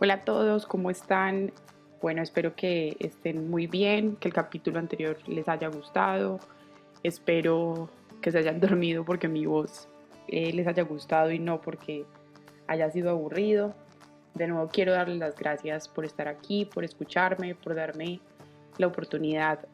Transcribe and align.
Hola 0.00 0.14
a 0.14 0.20
todos, 0.20 0.64
¿cómo 0.64 0.90
están? 0.90 1.50
Bueno, 2.00 2.22
espero 2.22 2.54
que 2.54 2.96
estén 3.00 3.50
muy 3.50 3.66
bien, 3.66 4.14
que 4.14 4.28
el 4.28 4.34
capítulo 4.34 4.78
anterior 4.78 5.18
les 5.26 5.48
haya 5.48 5.66
gustado. 5.66 6.38
Espero 7.02 7.90
que 8.20 8.30
se 8.30 8.38
hayan 8.38 8.60
dormido 8.60 9.04
porque 9.04 9.26
mi 9.26 9.44
voz 9.44 9.88
eh, 10.28 10.52
les 10.52 10.68
haya 10.68 10.84
gustado 10.84 11.32
y 11.32 11.40
no 11.40 11.60
porque 11.60 12.04
haya 12.68 12.88
sido 12.92 13.10
aburrido. 13.10 13.74
De 14.34 14.46
nuevo 14.46 14.68
quiero 14.68 14.92
darles 14.92 15.18
las 15.18 15.34
gracias 15.34 15.88
por 15.88 16.04
estar 16.04 16.28
aquí, 16.28 16.64
por 16.64 16.84
escucharme, 16.84 17.56
por 17.56 17.74
darme 17.74 18.20
la 18.76 18.86
oportunidad 18.86 19.66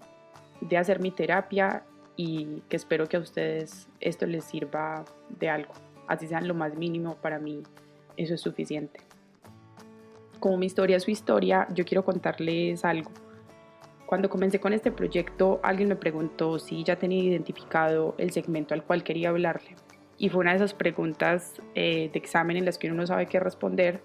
de 0.62 0.78
hacer 0.78 1.00
mi 1.00 1.10
terapia 1.10 1.82
y 2.16 2.62
que 2.70 2.76
espero 2.76 3.10
que 3.10 3.18
a 3.18 3.20
ustedes 3.20 3.88
esto 4.00 4.24
les 4.24 4.44
sirva 4.44 5.04
de 5.38 5.50
algo. 5.50 5.74
Así 6.08 6.26
sean 6.26 6.48
lo 6.48 6.54
más 6.54 6.74
mínimo, 6.76 7.16
para 7.16 7.38
mí 7.38 7.62
eso 8.16 8.32
es 8.32 8.40
suficiente 8.40 9.00
como 10.44 10.58
mi 10.58 10.66
historia 10.66 10.98
es 10.98 11.04
su 11.04 11.10
historia, 11.10 11.66
yo 11.72 11.86
quiero 11.86 12.04
contarles 12.04 12.84
algo. 12.84 13.10
Cuando 14.04 14.28
comencé 14.28 14.60
con 14.60 14.74
este 14.74 14.92
proyecto, 14.92 15.58
alguien 15.62 15.88
me 15.88 15.96
preguntó 15.96 16.58
si 16.58 16.84
ya 16.84 16.96
tenía 16.96 17.24
identificado 17.24 18.14
el 18.18 18.30
segmento 18.30 18.74
al 18.74 18.84
cual 18.84 19.02
quería 19.04 19.30
hablarle. 19.30 19.74
Y 20.18 20.28
fue 20.28 20.42
una 20.42 20.50
de 20.50 20.56
esas 20.56 20.74
preguntas 20.74 21.62
eh, 21.74 22.10
de 22.12 22.18
examen 22.18 22.58
en 22.58 22.66
las 22.66 22.76
que 22.76 22.88
uno 22.88 22.96
no 22.96 23.06
sabe 23.06 23.24
qué 23.24 23.40
responder 23.40 24.02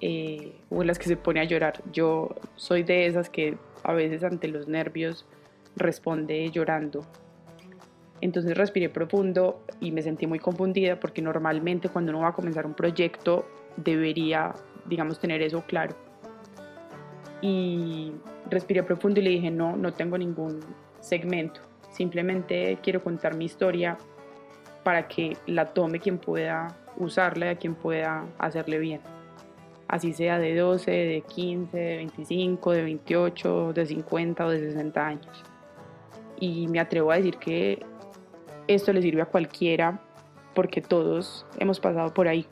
eh, 0.00 0.56
o 0.70 0.80
en 0.80 0.88
las 0.88 0.98
que 0.98 1.04
se 1.04 1.16
pone 1.16 1.38
a 1.38 1.44
llorar. 1.44 1.84
Yo 1.92 2.34
soy 2.56 2.82
de 2.82 3.06
esas 3.06 3.30
que 3.30 3.56
a 3.84 3.92
veces 3.92 4.24
ante 4.24 4.48
los 4.48 4.66
nervios 4.66 5.24
responde 5.76 6.50
llorando. 6.50 7.06
Entonces 8.20 8.56
respiré 8.56 8.88
profundo 8.88 9.62
y 9.78 9.92
me 9.92 10.02
sentí 10.02 10.26
muy 10.26 10.40
confundida 10.40 10.98
porque 10.98 11.22
normalmente 11.22 11.88
cuando 11.90 12.10
uno 12.10 12.22
va 12.22 12.30
a 12.30 12.34
comenzar 12.34 12.66
un 12.66 12.74
proyecto 12.74 13.46
debería 13.76 14.52
digamos, 14.86 15.18
tener 15.18 15.42
eso 15.42 15.62
claro. 15.66 15.94
Y 17.40 18.12
respiré 18.50 18.82
profundo 18.82 19.20
y 19.20 19.22
le 19.22 19.30
dije, 19.30 19.50
no, 19.50 19.76
no 19.76 19.92
tengo 19.92 20.16
ningún 20.16 20.60
segmento, 21.00 21.60
simplemente 21.90 22.78
quiero 22.82 23.02
contar 23.02 23.36
mi 23.36 23.44
historia 23.44 23.98
para 24.82 25.08
que 25.08 25.36
la 25.46 25.66
tome 25.72 25.98
quien 25.98 26.18
pueda 26.18 26.76
usarla 26.96 27.46
y 27.46 27.48
a 27.50 27.56
quien 27.56 27.74
pueda 27.74 28.26
hacerle 28.38 28.78
bien. 28.78 29.00
Así 29.88 30.12
sea 30.12 30.38
de 30.38 30.56
12, 30.56 30.90
de 30.90 31.20
15, 31.22 31.76
de 31.76 31.96
25, 31.96 32.72
de 32.72 32.82
28, 32.82 33.72
de 33.72 33.86
50 33.86 34.46
o 34.46 34.50
de 34.50 34.60
60 34.60 35.06
años. 35.06 35.44
Y 36.40 36.68
me 36.68 36.80
atrevo 36.80 37.12
a 37.12 37.16
decir 37.16 37.36
que 37.36 37.84
esto 38.66 38.92
le 38.92 39.02
sirve 39.02 39.22
a 39.22 39.26
cualquiera 39.26 40.00
porque 40.54 40.80
todos 40.80 41.46
hemos 41.58 41.80
pasado 41.80 42.14
por 42.14 42.28
ahí. 42.28 42.46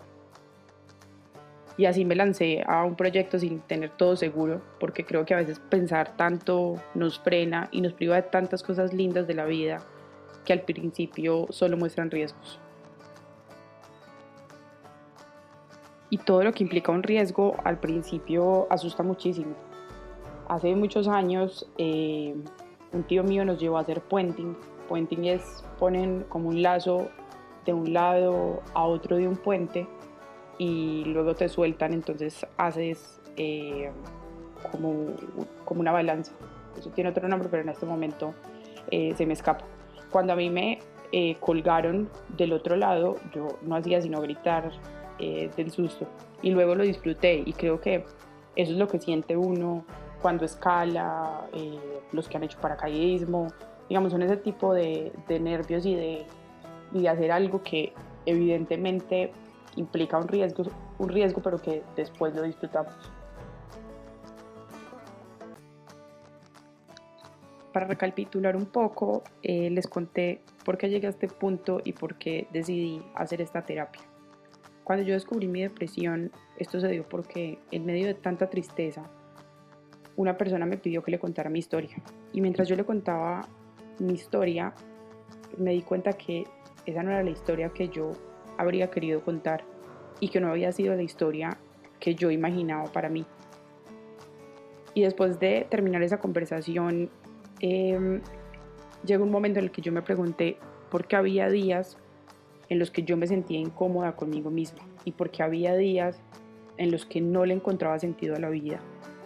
Y 1.76 1.86
así 1.86 2.04
me 2.04 2.14
lancé 2.14 2.62
a 2.66 2.84
un 2.84 2.96
proyecto 2.96 3.38
sin 3.38 3.60
tener 3.60 3.90
todo 3.90 4.16
seguro, 4.16 4.60
porque 4.78 5.04
creo 5.04 5.24
que 5.24 5.34
a 5.34 5.38
veces 5.38 5.58
pensar 5.58 6.16
tanto 6.16 6.74
nos 6.94 7.18
frena 7.18 7.68
y 7.72 7.80
nos 7.80 7.94
priva 7.94 8.16
de 8.16 8.22
tantas 8.22 8.62
cosas 8.62 8.92
lindas 8.92 9.26
de 9.26 9.34
la 9.34 9.46
vida 9.46 9.82
que 10.44 10.52
al 10.52 10.60
principio 10.62 11.46
solo 11.50 11.76
muestran 11.76 12.10
riesgos. 12.10 12.60
Y 16.10 16.18
todo 16.18 16.44
lo 16.44 16.52
que 16.52 16.62
implica 16.62 16.92
un 16.92 17.02
riesgo 17.02 17.56
al 17.64 17.80
principio 17.80 18.66
asusta 18.70 19.02
muchísimo. 19.02 19.54
Hace 20.46 20.74
muchos 20.74 21.08
años 21.08 21.66
eh, 21.78 22.34
un 22.92 23.02
tío 23.04 23.24
mío 23.24 23.46
nos 23.46 23.58
llevó 23.58 23.78
a 23.78 23.80
hacer 23.80 24.02
puenting. 24.02 24.54
Puenting 24.88 25.24
es 25.24 25.64
ponen 25.78 26.24
como 26.28 26.50
un 26.50 26.60
lazo 26.60 27.08
de 27.64 27.72
un 27.72 27.94
lado 27.94 28.60
a 28.74 28.84
otro 28.84 29.16
de 29.16 29.26
un 29.26 29.36
puente 29.36 29.88
y 30.58 31.04
luego 31.06 31.34
te 31.34 31.48
sueltan, 31.48 31.92
entonces 31.92 32.46
haces 32.56 33.20
eh, 33.36 33.90
como, 34.70 35.16
como 35.64 35.80
una 35.80 35.92
balanza. 35.92 36.32
Eso 36.78 36.90
tiene 36.90 37.10
otro 37.10 37.28
nombre, 37.28 37.48
pero 37.50 37.62
en 37.62 37.68
este 37.68 37.86
momento 37.86 38.34
eh, 38.90 39.14
se 39.16 39.26
me 39.26 39.32
escapa. 39.32 39.64
Cuando 40.10 40.32
a 40.32 40.36
mí 40.36 40.50
me 40.50 40.80
eh, 41.12 41.36
colgaron 41.40 42.08
del 42.36 42.52
otro 42.52 42.76
lado, 42.76 43.16
yo 43.34 43.58
no 43.62 43.76
hacía 43.76 44.00
sino 44.00 44.20
gritar 44.20 44.70
del 45.18 45.70
susto 45.70 46.08
y 46.42 46.50
luego 46.50 46.74
lo 46.74 46.82
disfruté 46.82 47.44
y 47.46 47.52
creo 47.52 47.80
que 47.80 48.04
eso 48.56 48.72
es 48.72 48.76
lo 48.76 48.88
que 48.88 48.98
siente 48.98 49.36
uno 49.36 49.84
cuando 50.20 50.44
escala, 50.44 51.46
los 52.10 52.28
que 52.28 52.38
han 52.38 52.42
hecho 52.42 52.58
paracaidismo, 52.60 53.46
digamos, 53.88 54.10
son 54.10 54.22
ese 54.22 54.36
tipo 54.36 54.74
de, 54.74 55.12
de 55.28 55.38
nervios 55.38 55.86
y 55.86 55.94
de, 55.94 56.26
y 56.92 57.02
de 57.02 57.08
hacer 57.08 57.30
algo 57.30 57.62
que 57.62 57.92
evidentemente 58.26 59.32
implica 59.76 60.18
un 60.18 60.28
riesgo, 60.28 60.64
un 60.98 61.08
riesgo 61.08 61.40
pero 61.42 61.58
que 61.58 61.82
después 61.96 62.34
lo 62.34 62.42
disfrutamos. 62.42 62.94
Para 67.72 67.86
recapitular 67.86 68.54
un 68.54 68.66
poco, 68.66 69.22
eh, 69.42 69.70
les 69.70 69.86
conté 69.86 70.42
por 70.64 70.76
qué 70.76 70.90
llegué 70.90 71.06
a 71.06 71.10
este 71.10 71.28
punto 71.28 71.80
y 71.82 71.92
por 71.92 72.16
qué 72.16 72.46
decidí 72.52 73.02
hacer 73.14 73.40
esta 73.40 73.62
terapia. 73.62 74.02
Cuando 74.84 75.04
yo 75.04 75.14
descubrí 75.14 75.48
mi 75.48 75.62
depresión, 75.62 76.32
esto 76.58 76.80
se 76.80 76.88
dio 76.88 77.08
porque 77.08 77.58
en 77.70 77.86
medio 77.86 78.06
de 78.06 78.14
tanta 78.14 78.50
tristeza, 78.50 79.04
una 80.16 80.36
persona 80.36 80.66
me 80.66 80.76
pidió 80.76 81.02
que 81.02 81.12
le 81.12 81.18
contara 81.18 81.48
mi 81.48 81.60
historia. 81.60 81.96
Y 82.32 82.42
mientras 82.42 82.68
yo 82.68 82.76
le 82.76 82.84
contaba 82.84 83.48
mi 83.98 84.12
historia, 84.12 84.74
me 85.56 85.72
di 85.72 85.82
cuenta 85.82 86.12
que 86.12 86.44
esa 86.84 87.02
no 87.02 87.10
era 87.10 87.22
la 87.22 87.30
historia 87.30 87.70
que 87.70 87.88
yo 87.88 88.12
habría 88.58 88.90
querido 88.90 89.22
contar 89.22 89.64
y 90.20 90.28
que 90.28 90.40
no 90.40 90.50
había 90.50 90.72
sido 90.72 90.94
la 90.94 91.02
historia 91.02 91.58
que 91.98 92.14
yo 92.14 92.30
imaginaba 92.30 92.84
para 92.92 93.08
mí. 93.08 93.24
Y 94.94 95.02
después 95.02 95.40
de 95.40 95.66
terminar 95.70 96.02
esa 96.02 96.18
conversación, 96.18 97.10
eh, 97.60 98.20
llegó 99.04 99.24
un 99.24 99.30
momento 99.30 99.58
en 99.58 99.66
el 99.66 99.70
que 99.70 99.82
yo 99.82 99.92
me 99.92 100.02
pregunté 100.02 100.58
por 100.90 101.06
qué 101.06 101.16
había 101.16 101.48
días 101.48 101.96
en 102.68 102.78
los 102.78 102.90
que 102.90 103.02
yo 103.02 103.16
me 103.16 103.26
sentía 103.26 103.58
incómoda 103.58 104.16
conmigo 104.16 104.50
misma 104.50 104.82
y 105.04 105.12
por 105.12 105.30
qué 105.30 105.42
había 105.42 105.74
días 105.74 106.20
en 106.76 106.90
los 106.90 107.04
que 107.06 107.20
no 107.20 107.44
le 107.44 107.54
encontraba 107.54 107.98
sentido 107.98 108.36
a 108.36 108.38
la 108.38 108.48
vida 108.48 108.80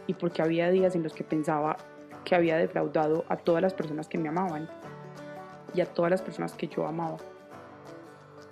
y 0.06 0.14
por 0.14 0.32
qué 0.32 0.42
había 0.42 0.70
días 0.70 0.94
en 0.94 1.02
los 1.02 1.12
que 1.12 1.24
pensaba 1.24 1.76
que 2.24 2.34
había 2.34 2.56
defraudado 2.56 3.24
a 3.28 3.36
todas 3.36 3.62
las 3.62 3.74
personas 3.74 4.08
que 4.08 4.18
me 4.18 4.28
amaban 4.28 4.68
y 5.74 5.80
a 5.80 5.86
todas 5.86 6.10
las 6.10 6.22
personas 6.22 6.54
que 6.54 6.68
yo 6.68 6.86
amaba. 6.86 7.18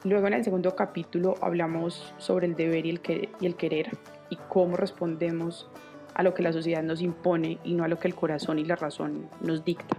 Luego 0.04 0.26
en 0.26 0.34
el 0.34 0.44
segundo 0.44 0.76
capítulo 0.76 1.34
hablamos 1.40 2.12
sobre 2.18 2.46
el 2.46 2.54
deber 2.54 2.84
y 2.84 2.90
el, 2.90 3.56
querer 3.56 3.96
y 4.28 4.36
cómo 4.50 4.76
respondemos 4.76 5.70
a 6.12 6.22
lo 6.22 6.34
que 6.34 6.42
la 6.42 6.52
sociedad 6.52 6.82
nos 6.82 7.00
impone 7.00 7.58
y 7.64 7.72
no 7.72 7.84
a 7.84 7.88
lo 7.88 7.98
que 7.98 8.08
el 8.08 8.14
corazón 8.14 8.58
y 8.58 8.66
la 8.66 8.76
razón 8.76 9.30
nos 9.40 9.64
dicta. 9.64 9.96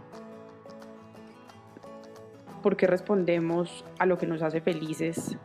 ¿Por 2.62 2.78
qué 2.78 2.86
respondemos 2.86 3.84
a 3.98 4.06
lo 4.06 4.20
que 4.20 4.28
nos 4.28 4.44
hace 4.44 4.62
felices 4.62 5.38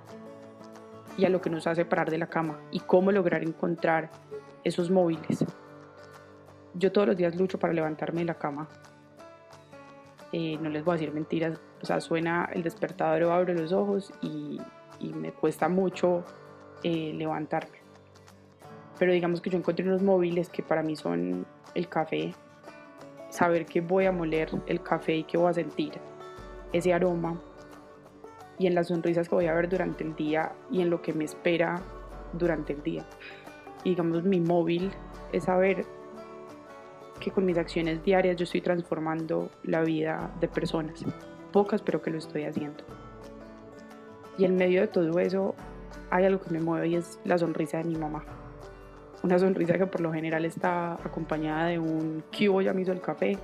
y 1.16 1.24
a 1.24 1.30
lo 1.30 1.40
que 1.40 1.48
nos 1.48 1.66
hace 1.66 1.86
parar 1.86 2.10
de 2.10 2.18
la 2.18 2.26
cama? 2.26 2.60
¿Y 2.70 2.80
cómo 2.80 3.12
lograr 3.12 3.42
encontrar 3.42 4.10
esos 4.62 4.90
móviles? 4.90 5.42
Yo 6.74 6.92
todos 6.92 7.06
los 7.06 7.16
días 7.16 7.34
lucho 7.34 7.58
para 7.58 7.72
levantarme 7.72 8.20
de 8.20 8.26
la 8.26 8.34
cama. 8.34 8.68
Eh, 10.32 10.58
no 10.60 10.68
les 10.68 10.84
voy 10.84 10.92
a 10.92 10.98
decir 10.98 11.14
mentiras, 11.14 11.58
o 11.82 11.86
sea, 11.86 12.00
suena 12.00 12.48
el 12.52 12.62
despertador 12.62 13.22
abro 13.24 13.54
los 13.54 13.72
ojos 13.72 14.12
y, 14.20 14.60
me 15.00 15.32
cuesta 15.32 15.68
mucho 15.68 16.24
eh, 16.82 17.12
levantarme. 17.14 17.78
Pero 18.98 19.12
digamos 19.12 19.40
que 19.40 19.48
yo 19.48 19.56
encontré 19.56 19.86
unos 19.86 20.02
móviles 20.02 20.50
que 20.50 20.62
para 20.62 20.82
mí 20.82 20.94
son 20.94 21.46
el 21.74 21.88
café, 21.88 22.34
saber 23.30 23.64
que 23.64 23.80
voy 23.80 24.04
a 24.04 24.12
moler 24.12 24.50
el 24.66 24.82
café 24.82 25.16
y 25.16 25.24
que 25.24 25.38
voy 25.38 25.48
a 25.48 25.54
sentir 25.54 25.92
ese 26.72 26.92
aroma 26.92 27.40
y 28.58 28.66
en 28.66 28.74
las 28.74 28.88
sonrisas 28.88 29.26
que 29.26 29.34
voy 29.34 29.46
a 29.46 29.54
ver 29.54 29.70
durante 29.70 30.04
el 30.04 30.14
día 30.14 30.52
y 30.70 30.82
en 30.82 30.90
lo 30.90 31.00
que 31.00 31.14
me 31.14 31.24
espera 31.24 31.80
durante 32.34 32.74
el 32.74 32.82
día. 32.82 33.06
Y 33.84 33.90
digamos 33.90 34.22
mi 34.22 34.38
móvil 34.38 34.90
es 35.32 35.44
saber 35.44 35.86
que 37.20 37.30
con 37.30 37.46
mis 37.46 37.56
acciones 37.56 38.04
diarias 38.04 38.36
yo 38.36 38.44
estoy 38.44 38.60
transformando 38.60 39.50
la 39.62 39.80
vida 39.80 40.30
de 40.40 40.48
personas 40.48 41.02
pocas, 41.50 41.82
pero 41.82 42.02
que 42.02 42.10
lo 42.10 42.18
estoy 42.18 42.44
haciendo. 42.44 42.84
Y 44.38 44.44
en 44.44 44.56
medio 44.56 44.80
de 44.80 44.88
todo 44.88 45.18
eso 45.18 45.54
hay 46.10 46.24
algo 46.24 46.40
que 46.40 46.50
me 46.50 46.60
mueve 46.60 46.88
y 46.88 46.96
es 46.96 47.20
la 47.24 47.38
sonrisa 47.38 47.78
de 47.78 47.84
mi 47.84 47.96
mamá. 47.96 48.24
Una 49.22 49.38
sonrisa 49.38 49.76
que 49.76 49.86
por 49.86 50.00
lo 50.00 50.12
general 50.12 50.44
está 50.44 50.94
acompañada 50.94 51.66
de 51.66 51.78
un 51.78 52.24
cubo 52.36 52.62
ya 52.62 52.72
me 52.72 52.82
hizo 52.82 52.92
el 52.92 53.00
café, 53.00 53.36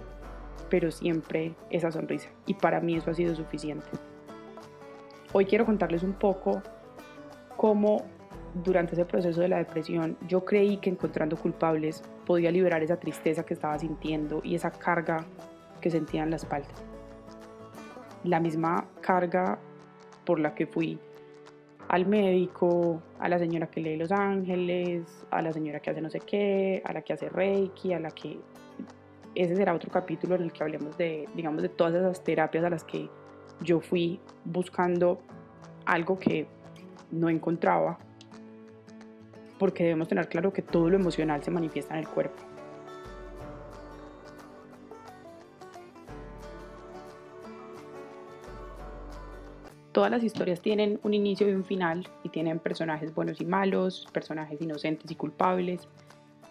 pero 0.70 0.90
siempre 0.90 1.54
esa 1.70 1.92
sonrisa. 1.92 2.30
Y 2.46 2.54
para 2.54 2.80
mí 2.80 2.96
eso 2.96 3.10
ha 3.10 3.14
sido 3.14 3.34
suficiente. 3.34 3.86
Hoy 5.32 5.44
quiero 5.44 5.66
contarles 5.66 6.02
un 6.02 6.14
poco 6.14 6.62
cómo 7.56 8.06
durante 8.64 8.94
ese 8.94 9.04
proceso 9.04 9.42
de 9.42 9.48
la 9.48 9.58
depresión 9.58 10.16
yo 10.26 10.46
creí 10.46 10.78
que 10.78 10.88
encontrando 10.88 11.36
culpables 11.36 12.02
podía 12.24 12.50
liberar 12.50 12.82
esa 12.82 12.96
tristeza 12.96 13.44
que 13.44 13.52
estaba 13.52 13.78
sintiendo 13.78 14.40
y 14.42 14.54
esa 14.54 14.70
carga 14.70 15.26
que 15.82 15.90
sentía 15.90 16.22
en 16.22 16.30
la 16.30 16.36
espalda 16.36 16.68
la 18.26 18.40
misma 18.40 18.88
carga 19.00 19.58
por 20.24 20.38
la 20.38 20.54
que 20.54 20.66
fui 20.66 20.98
al 21.88 22.06
médico, 22.06 23.00
a 23.18 23.28
la 23.28 23.38
señora 23.38 23.68
que 23.68 23.80
lee 23.80 23.96
Los 23.96 24.10
Ángeles, 24.10 25.24
a 25.30 25.40
la 25.40 25.52
señora 25.52 25.80
que 25.80 25.90
hace 25.90 26.00
no 26.00 26.10
sé 26.10 26.20
qué, 26.20 26.82
a 26.84 26.92
la 26.92 27.02
que 27.02 27.12
hace 27.12 27.28
Reiki, 27.28 27.92
a 27.92 28.00
la 28.00 28.10
que... 28.10 28.38
Ese 29.34 29.54
será 29.54 29.74
otro 29.74 29.90
capítulo 29.90 30.34
en 30.34 30.42
el 30.42 30.52
que 30.52 30.62
hablemos 30.62 30.96
de, 30.96 31.28
digamos, 31.34 31.62
de 31.62 31.68
todas 31.68 31.94
esas 31.94 32.24
terapias 32.24 32.64
a 32.64 32.70
las 32.70 32.84
que 32.84 33.08
yo 33.60 33.80
fui 33.80 34.18
buscando 34.44 35.20
algo 35.84 36.18
que 36.18 36.46
no 37.10 37.28
encontraba, 37.28 37.98
porque 39.58 39.84
debemos 39.84 40.08
tener 40.08 40.28
claro 40.28 40.52
que 40.52 40.62
todo 40.62 40.88
lo 40.88 40.96
emocional 40.96 41.42
se 41.42 41.50
manifiesta 41.50 41.94
en 41.94 42.00
el 42.00 42.08
cuerpo. 42.08 42.45
Todas 49.96 50.10
las 50.10 50.22
historias 50.22 50.60
tienen 50.60 51.00
un 51.04 51.14
inicio 51.14 51.48
y 51.48 51.54
un 51.54 51.64
final 51.64 52.06
y 52.22 52.28
tienen 52.28 52.58
personajes 52.58 53.14
buenos 53.14 53.40
y 53.40 53.46
malos, 53.46 54.06
personajes 54.12 54.60
inocentes 54.60 55.10
y 55.10 55.14
culpables. 55.14 55.88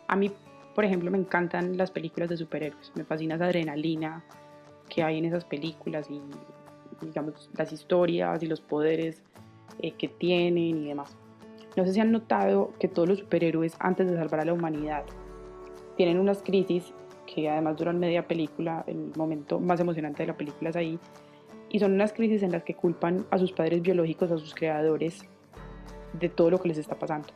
A 0.08 0.16
mí, 0.16 0.32
por 0.74 0.84
ejemplo, 0.84 1.12
me 1.12 1.20
encantan 1.20 1.78
las 1.78 1.92
películas 1.92 2.28
de 2.28 2.38
superhéroes, 2.38 2.92
me 2.96 3.04
fascina 3.04 3.36
esa 3.36 3.46
adrenalina 3.46 4.24
que 4.90 5.04
hay 5.04 5.20
en 5.20 5.26
esas 5.26 5.46
películas 5.46 6.10
y 6.10 6.20
digamos 7.06 7.52
las 7.56 7.72
historias 7.72 8.42
y 8.42 8.48
los 8.48 8.62
poderes 8.62 9.22
eh, 9.78 9.92
que 9.92 10.08
tienen 10.08 10.84
y 10.84 10.88
demás. 10.88 11.16
No 11.78 11.86
sé 11.86 11.94
si 11.94 12.00
han 12.00 12.12
notado 12.12 12.74
que 12.80 12.88
todos 12.88 13.08
los 13.08 13.20
superhéroes 13.20 13.76
antes 13.78 14.10
de 14.10 14.16
salvar 14.16 14.40
a 14.40 14.46
la 14.46 14.54
humanidad 14.54 15.04
tienen 15.98 16.18
unas 16.18 16.42
crisis 16.42 16.96
que 17.28 17.48
además 17.48 17.78
duran 17.78 18.00
media 18.00 18.28
película, 18.28 18.84
el 18.88 19.12
momento 19.16 19.60
más 19.60 19.80
emocionante 19.80 20.24
de 20.24 20.28
la 20.30 20.36
película 20.36 20.72
es 20.72 20.76
ahí, 20.76 21.00
y 21.76 21.80
son 21.80 21.92
unas 21.92 22.14
crisis 22.14 22.42
en 22.42 22.54
las 22.54 22.64
que 22.64 22.74
culpan 22.74 23.26
a 23.32 23.38
sus 23.38 23.52
padres 23.52 23.82
biológicos, 23.82 24.32
a 24.32 24.38
sus 24.38 24.56
creadores, 24.56 25.26
de 26.14 26.30
todo 26.30 26.50
lo 26.50 26.62
que 26.62 26.70
les 26.70 26.78
está 26.78 26.98
pasando. 26.98 27.28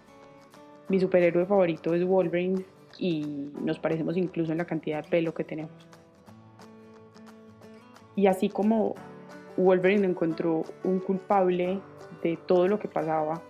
Mi 0.87 0.97
superhéroe 0.97 1.45
favorito 1.45 1.93
es 1.93 2.05
Wolverine 2.05 2.63
y 2.97 3.51
nos 3.61 3.79
parecemos 3.79 4.15
incluso 4.15 4.53
en 4.53 4.59
la 4.59 4.63
cantidad 4.63 5.03
de 5.03 5.09
pelo 5.09 5.33
que 5.33 5.43
tenemos. 5.43 5.73
Y 8.15 8.27
así 8.27 8.47
como 8.47 8.95
Wolverine 9.57 10.07
encontró 10.07 10.63
un 10.85 10.99
culpable 10.99 11.81
de 12.23 12.37
todo 12.37 12.69
lo 12.69 12.79
que 12.79 12.87
pasaba, 12.87 13.41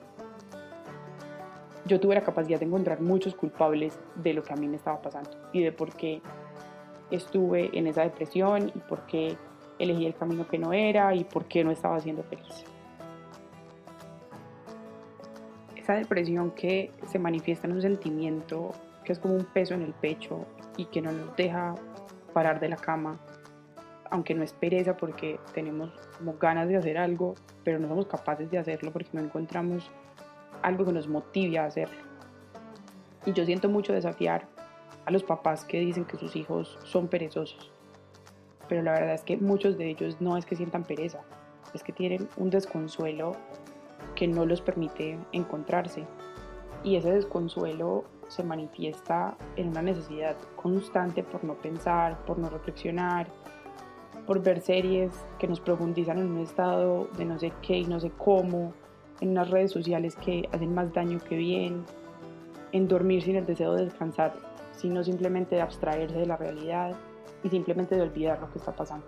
yo 1.86 2.00
tuve 2.00 2.16
la 2.16 2.24
capacidad 2.24 2.58
de 2.58 2.66
encontrar 2.66 3.00
muchos 3.00 3.36
culpables 3.36 4.00
de 4.16 4.34
lo 4.34 4.42
que 4.42 4.54
a 4.54 4.56
mí 4.56 4.68
me 4.68 4.78
estaba 4.78 5.00
pasando 5.04 5.30
y 5.54 5.62
de 5.62 5.72
por 5.72 5.94
qué 5.94 6.20
estuve 7.12 7.70
en 7.78 7.86
esa 7.86 8.02
depresión 8.02 8.72
y 8.74 8.80
por 8.80 9.06
qué 9.06 9.38
elegí 9.80 10.06
el 10.06 10.14
camino 10.14 10.48
que 10.48 10.60
no 10.60 10.74
era 10.74 11.16
y 11.16 11.24
por 11.24 11.46
qué 11.46 11.64
no 11.64 11.72
estaba 11.72 12.00
siendo 12.00 12.24
feliz. 12.24 12.66
Esa 15.76 15.94
depresión 15.94 16.52
que 16.52 16.92
se 17.08 17.18
manifiesta 17.18 17.66
en 17.66 17.74
un 17.74 17.82
sentimiento 17.82 18.74
que 19.04 19.14
es 19.14 19.20
como 19.20 19.36
un 19.36 19.46
peso 19.46 19.74
en 19.74 19.82
el 19.82 19.94
pecho 19.94 20.46
y 20.78 20.86
que 20.86 21.02
no 21.02 21.12
nos 21.12 21.36
deja 21.36 21.74
parar 22.34 22.60
de 22.60 22.70
la 22.70 22.76
cama, 22.76 23.18
aunque 24.12 24.36
no 24.36 24.44
es 24.44 24.54
pereza 24.54 24.98
porque 24.98 25.40
tenemos 25.54 25.92
ganas 26.40 26.68
de 26.68 26.78
hacer 26.78 26.98
algo, 26.98 27.34
pero 27.64 27.80
no 27.80 27.88
somos 27.88 28.06
capaces 28.06 28.52
de 28.52 28.60
hacerlo 28.60 28.92
porque 28.92 29.10
no 29.14 29.22
encontramos 29.22 29.90
algo 30.62 30.86
que 30.86 30.92
nos 30.92 31.08
motive 31.08 31.58
a 31.58 31.66
hacerlo. 31.66 31.98
Y 33.26 33.34
yo 33.34 33.46
siento 33.46 33.70
mucho 33.70 33.94
desafiar 33.94 34.48
a 35.06 35.12
los 35.12 35.24
papás 35.24 35.66
que 35.66 35.80
dicen 35.80 36.06
que 36.06 36.18
sus 36.18 36.36
hijos 36.36 36.78
son 36.84 37.08
perezosos 37.08 37.72
pero 38.70 38.84
la 38.84 38.94
verdad 38.94 39.16
es 39.16 39.24
que 39.24 39.36
muchos 39.36 39.78
de 39.78 39.90
ellos 39.90 40.18
no 40.22 40.38
es 40.38 40.46
que 40.46 40.56
sientan 40.56 40.84
pereza, 40.84 41.20
es 41.74 41.84
que 41.84 41.92
tienen 41.92 42.30
un 42.38 42.52
desconsuelo 42.52 43.34
que 44.16 44.28
no 44.28 44.46
los 44.46 44.62
permite 44.62 45.18
encontrarse. 45.34 46.06
Y 46.84 46.96
ese 46.96 47.12
desconsuelo 47.12 48.06
se 48.28 48.44
manifiesta 48.44 49.36
en 49.58 49.70
una 49.70 49.82
necesidad 49.82 50.38
constante 50.56 51.24
por 51.24 51.44
no 51.44 51.56
pensar, 51.56 52.24
por 52.26 52.38
no 52.38 52.50
reflexionar, 52.50 53.28
por 54.26 54.42
ver 54.42 54.62
series 54.62 55.12
que 55.40 55.48
nos 55.48 55.60
profundizan 55.60 56.20
en 56.20 56.32
un 56.32 56.40
estado 56.40 57.08
de 57.18 57.26
no 57.26 57.40
sé 57.40 57.52
qué 57.64 57.80
y 57.80 57.86
no 57.86 58.00
sé 58.00 58.12
cómo, 58.12 58.74
en 59.20 59.30
unas 59.32 59.50
redes 59.50 59.72
sociales 59.72 60.16
que 60.16 60.48
hacen 60.52 60.74
más 60.74 60.94
daño 60.94 61.20
que 61.20 61.36
bien, 61.36 61.84
en 62.72 62.88
dormir 62.88 63.24
sin 63.24 63.36
el 63.36 63.46
deseo 63.46 63.74
de 63.74 63.86
descansar, 63.86 64.34
sino 64.74 65.04
simplemente 65.04 65.56
de 65.56 65.62
abstraerse 65.62 66.20
de 66.20 66.28
la 66.28 66.38
realidad 66.38 66.96
y 67.44 67.50
simplemente 67.50 67.96
de 67.96 68.02
olvidar 68.02 68.40
lo 68.40 68.50
que 68.52 68.60
está 68.60 68.76
pasando. 68.76 69.08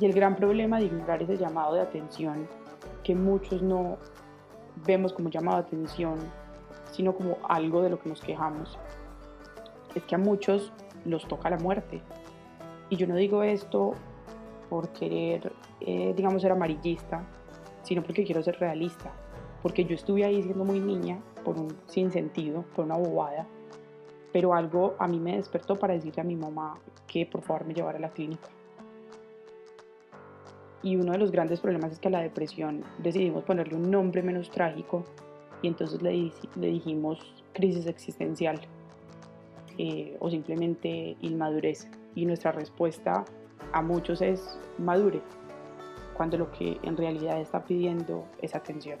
Y 0.00 0.04
el 0.04 0.12
gran 0.12 0.36
problema 0.36 0.78
de 0.78 0.86
ignorar 0.86 1.22
ese 1.22 1.36
llamado 1.36 1.74
de 1.74 1.80
atención, 1.80 2.48
que 3.02 3.14
muchos 3.14 3.62
no 3.62 3.98
vemos 4.86 5.12
como 5.12 5.28
llamado 5.28 5.58
de 5.58 5.64
atención, 5.64 6.18
sino 6.92 7.14
como 7.14 7.38
algo 7.48 7.82
de 7.82 7.90
lo 7.90 7.98
que 7.98 8.08
nos 8.08 8.20
quejamos, 8.20 8.78
es 9.94 10.02
que 10.04 10.14
a 10.14 10.18
muchos 10.18 10.72
los 11.04 11.26
toca 11.26 11.50
la 11.50 11.58
muerte. 11.58 12.00
Y 12.90 12.96
yo 12.96 13.06
no 13.06 13.16
digo 13.16 13.42
esto 13.42 13.92
por 14.70 14.88
querer, 14.90 15.52
eh, 15.80 16.12
digamos, 16.16 16.42
ser 16.42 16.52
amarillista, 16.52 17.24
sino 17.82 18.02
porque 18.02 18.24
quiero 18.24 18.42
ser 18.42 18.58
realista. 18.58 19.12
Porque 19.62 19.84
yo 19.84 19.94
estuve 19.94 20.24
ahí 20.24 20.42
siendo 20.42 20.64
muy 20.64 20.80
niña 20.80 21.20
por 21.44 21.58
un 21.58 21.76
sinsentido, 21.86 22.64
por 22.74 22.84
una 22.84 22.96
bobada, 22.96 23.46
pero 24.32 24.54
algo 24.54 24.94
a 24.98 25.08
mí 25.08 25.18
me 25.18 25.36
despertó 25.36 25.76
para 25.76 25.94
decirle 25.94 26.20
a 26.20 26.24
mi 26.24 26.36
mamá 26.36 26.78
que 27.06 27.26
por 27.26 27.42
favor 27.42 27.64
me 27.64 27.74
llevara 27.74 27.98
a 27.98 28.00
la 28.00 28.10
clínica. 28.10 28.48
Y 30.82 30.96
uno 30.96 31.12
de 31.12 31.18
los 31.18 31.32
grandes 31.32 31.60
problemas 31.60 31.92
es 31.92 31.98
que 31.98 32.08
a 32.08 32.10
la 32.10 32.20
depresión 32.20 32.84
decidimos 32.98 33.44
ponerle 33.44 33.74
un 33.74 33.90
nombre 33.90 34.22
menos 34.22 34.50
trágico 34.50 35.04
y 35.60 35.68
entonces 35.68 36.00
le, 36.02 36.30
dijimos 36.54 37.18
crisis 37.52 37.86
existencial 37.86 38.60
eh, 39.76 40.16
o 40.20 40.30
simplemente 40.30 41.16
inmadurez. 41.20 41.88
Y 42.14 42.26
nuestra 42.26 42.52
respuesta 42.52 43.24
a 43.72 43.82
muchos 43.82 44.22
es 44.22 44.58
madure, 44.78 45.20
cuando 46.14 46.38
lo 46.38 46.50
que 46.52 46.78
en 46.82 46.96
realidad 46.96 47.40
está 47.40 47.64
pidiendo 47.64 48.24
es 48.40 48.54
atención. 48.54 48.98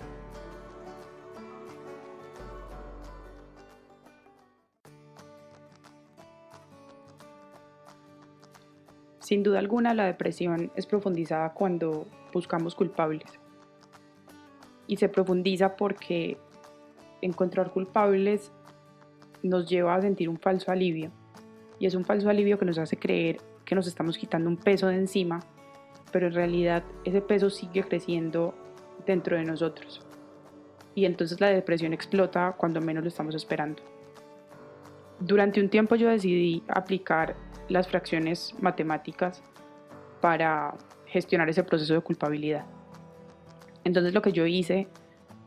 Sin 9.28 9.42
duda 9.42 9.58
alguna, 9.58 9.92
la 9.92 10.06
depresión 10.06 10.72
es 10.74 10.86
profundizada 10.86 11.52
cuando 11.52 12.06
buscamos 12.32 12.74
culpables. 12.74 13.30
Y 14.86 14.96
se 14.96 15.10
profundiza 15.10 15.76
porque 15.76 16.38
encontrar 17.20 17.70
culpables 17.70 18.50
nos 19.42 19.68
lleva 19.68 19.94
a 19.94 20.00
sentir 20.00 20.30
un 20.30 20.38
falso 20.38 20.72
alivio. 20.72 21.10
Y 21.78 21.84
es 21.84 21.94
un 21.94 22.06
falso 22.06 22.30
alivio 22.30 22.58
que 22.58 22.64
nos 22.64 22.78
hace 22.78 22.96
creer 22.96 23.36
que 23.66 23.74
nos 23.74 23.86
estamos 23.86 24.16
quitando 24.16 24.48
un 24.48 24.56
peso 24.56 24.86
de 24.86 24.96
encima, 24.96 25.40
pero 26.10 26.28
en 26.28 26.32
realidad 26.32 26.82
ese 27.04 27.20
peso 27.20 27.50
sigue 27.50 27.82
creciendo 27.82 28.54
dentro 29.04 29.36
de 29.36 29.44
nosotros. 29.44 30.00
Y 30.94 31.04
entonces 31.04 31.38
la 31.38 31.48
depresión 31.48 31.92
explota 31.92 32.54
cuando 32.56 32.80
menos 32.80 33.02
lo 33.04 33.08
estamos 33.08 33.34
esperando. 33.34 33.82
Durante 35.20 35.60
un 35.60 35.68
tiempo 35.68 35.96
yo 35.96 36.08
decidí 36.08 36.62
aplicar 36.66 37.36
las 37.68 37.88
fracciones 37.88 38.54
matemáticas 38.60 39.42
para 40.20 40.74
gestionar 41.06 41.48
ese 41.48 41.62
proceso 41.62 41.94
de 41.94 42.00
culpabilidad. 42.00 42.64
Entonces 43.84 44.12
lo 44.12 44.22
que 44.22 44.32
yo 44.32 44.46
hice 44.46 44.88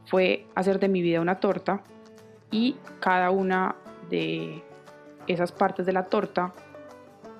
fue 0.05 0.47
hacer 0.55 0.79
de 0.79 0.87
mi 0.87 1.01
vida 1.01 1.21
una 1.21 1.39
torta 1.39 1.83
y 2.49 2.77
cada 2.99 3.31
una 3.31 3.75
de 4.09 4.63
esas 5.27 5.51
partes 5.51 5.85
de 5.85 5.93
la 5.93 6.05
torta 6.05 6.53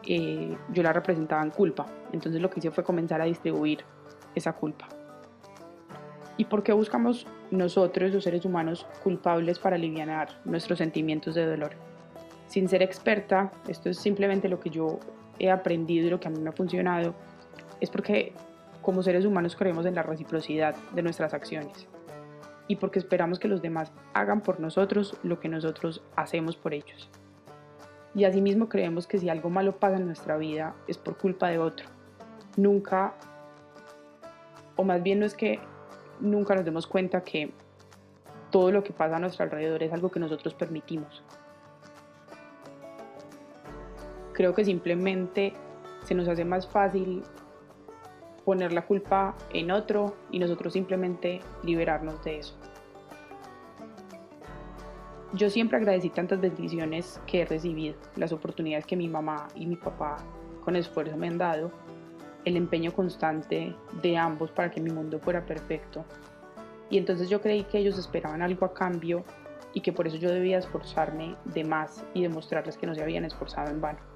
eh, 0.03 0.55
yo 0.71 0.83
la 0.83 0.93
representaba 0.93 1.43
en 1.43 1.51
culpa. 1.51 1.85
Entonces 2.11 2.41
lo 2.41 2.49
que 2.49 2.59
hice 2.59 2.71
fue 2.71 2.83
comenzar 2.83 3.21
a 3.21 3.25
distribuir 3.25 3.83
esa 4.35 4.53
culpa. 4.53 4.87
¿Y 6.37 6.45
por 6.45 6.63
qué 6.63 6.73
buscamos 6.73 7.27
nosotros, 7.51 8.11
los 8.11 8.23
seres 8.23 8.45
humanos, 8.45 8.87
culpables 9.03 9.59
para 9.59 9.75
aliviar 9.75 10.39
nuestros 10.45 10.79
sentimientos 10.79 11.35
de 11.35 11.45
dolor? 11.45 11.90
Sin 12.51 12.67
ser 12.67 12.83
experta, 12.83 13.49
esto 13.69 13.89
es 13.89 13.97
simplemente 13.97 14.49
lo 14.49 14.59
que 14.59 14.69
yo 14.69 14.99
he 15.39 15.49
aprendido 15.49 16.07
y 16.07 16.09
lo 16.09 16.19
que 16.19 16.27
a 16.27 16.31
mí 16.31 16.37
me 16.37 16.49
ha 16.49 16.51
funcionado, 16.51 17.15
es 17.79 17.89
porque 17.89 18.33
como 18.81 19.01
seres 19.03 19.23
humanos 19.23 19.55
creemos 19.55 19.85
en 19.85 19.95
la 19.95 20.03
reciprocidad 20.03 20.75
de 20.93 21.01
nuestras 21.01 21.33
acciones 21.33 21.87
y 22.67 22.75
porque 22.75 22.99
esperamos 22.99 23.39
que 23.39 23.47
los 23.47 23.61
demás 23.61 23.93
hagan 24.13 24.41
por 24.41 24.59
nosotros 24.59 25.15
lo 25.23 25.39
que 25.39 25.47
nosotros 25.47 26.03
hacemos 26.17 26.57
por 26.57 26.73
ellos. 26.73 27.09
Y 28.15 28.25
asimismo 28.25 28.67
creemos 28.67 29.07
que 29.07 29.17
si 29.17 29.29
algo 29.29 29.49
malo 29.49 29.77
pasa 29.77 29.95
en 29.95 30.07
nuestra 30.07 30.35
vida 30.35 30.75
es 30.89 30.97
por 30.97 31.15
culpa 31.15 31.47
de 31.47 31.57
otro. 31.57 31.87
Nunca, 32.57 33.13
o 34.75 34.83
más 34.83 35.01
bien 35.01 35.21
no 35.21 35.25
es 35.25 35.35
que 35.35 35.61
nunca 36.19 36.53
nos 36.53 36.65
demos 36.65 36.85
cuenta 36.85 37.23
que 37.23 37.53
todo 38.49 38.73
lo 38.73 38.83
que 38.83 38.91
pasa 38.91 39.15
a 39.15 39.19
nuestro 39.19 39.45
alrededor 39.45 39.83
es 39.83 39.93
algo 39.93 40.11
que 40.11 40.19
nosotros 40.19 40.53
permitimos, 40.53 41.23
creo 44.41 44.55
que 44.55 44.65
simplemente 44.65 45.53
se 46.01 46.15
nos 46.15 46.27
hace 46.27 46.43
más 46.43 46.67
fácil 46.67 47.21
poner 48.43 48.73
la 48.73 48.81
culpa 48.81 49.35
en 49.53 49.69
otro 49.69 50.15
y 50.31 50.39
nosotros 50.39 50.73
simplemente 50.73 51.41
liberarnos 51.61 52.23
de 52.23 52.39
eso. 52.39 52.55
Yo 55.33 55.51
siempre 55.51 55.77
agradecí 55.77 56.09
tantas 56.09 56.41
bendiciones 56.41 57.21
que 57.27 57.41
he 57.41 57.45
recibido, 57.45 57.95
las 58.15 58.31
oportunidades 58.31 58.87
que 58.87 58.95
mi 58.95 59.07
mamá 59.07 59.47
y 59.53 59.67
mi 59.67 59.75
papá 59.75 60.17
con 60.65 60.75
esfuerzo 60.75 61.15
me 61.17 61.27
han 61.27 61.37
dado, 61.37 61.71
el 62.43 62.57
empeño 62.57 62.91
constante 62.93 63.75
de 64.01 64.17
ambos 64.17 64.49
para 64.49 64.71
que 64.71 64.81
mi 64.81 64.89
mundo 64.89 65.19
fuera 65.19 65.45
perfecto. 65.45 66.03
Y 66.89 66.97
entonces 66.97 67.29
yo 67.29 67.41
creí 67.41 67.63
que 67.65 67.77
ellos 67.77 67.99
esperaban 67.99 68.41
algo 68.41 68.65
a 68.65 68.73
cambio 68.73 69.23
y 69.75 69.81
que 69.81 69.93
por 69.93 70.07
eso 70.07 70.17
yo 70.17 70.31
debía 70.31 70.57
esforzarme 70.57 71.35
de 71.45 71.63
más 71.63 72.03
y 72.15 72.23
demostrarles 72.23 72.75
que 72.75 72.87
no 72.87 72.95
se 72.95 73.03
habían 73.03 73.23
esforzado 73.23 73.69
en 73.69 73.79
vano. 73.79 74.10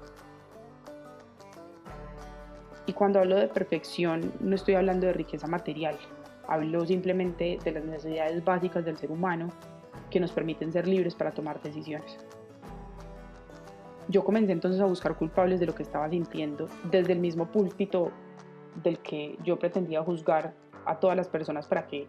Y 2.86 2.92
cuando 2.92 3.18
hablo 3.18 3.36
de 3.36 3.48
perfección 3.48 4.32
no 4.40 4.54
estoy 4.54 4.74
hablando 4.74 5.06
de 5.06 5.12
riqueza 5.12 5.46
material, 5.48 5.98
hablo 6.46 6.86
simplemente 6.86 7.58
de 7.62 7.72
las 7.72 7.84
necesidades 7.84 8.44
básicas 8.44 8.84
del 8.84 8.96
ser 8.96 9.10
humano 9.10 9.50
que 10.10 10.20
nos 10.20 10.30
permiten 10.30 10.72
ser 10.72 10.86
libres 10.86 11.14
para 11.14 11.32
tomar 11.32 11.60
decisiones. 11.60 12.16
Yo 14.08 14.24
comencé 14.24 14.52
entonces 14.52 14.80
a 14.80 14.84
buscar 14.84 15.16
culpables 15.16 15.58
de 15.58 15.66
lo 15.66 15.74
que 15.74 15.82
estaba 15.82 16.08
sintiendo 16.08 16.68
desde 16.90 17.12
el 17.12 17.18
mismo 17.18 17.46
púlpito 17.46 18.12
del 18.84 19.00
que 19.00 19.36
yo 19.42 19.58
pretendía 19.58 20.02
juzgar 20.02 20.54
a 20.84 21.00
todas 21.00 21.16
las 21.16 21.28
personas 21.28 21.66
para 21.66 21.88
que 21.88 22.06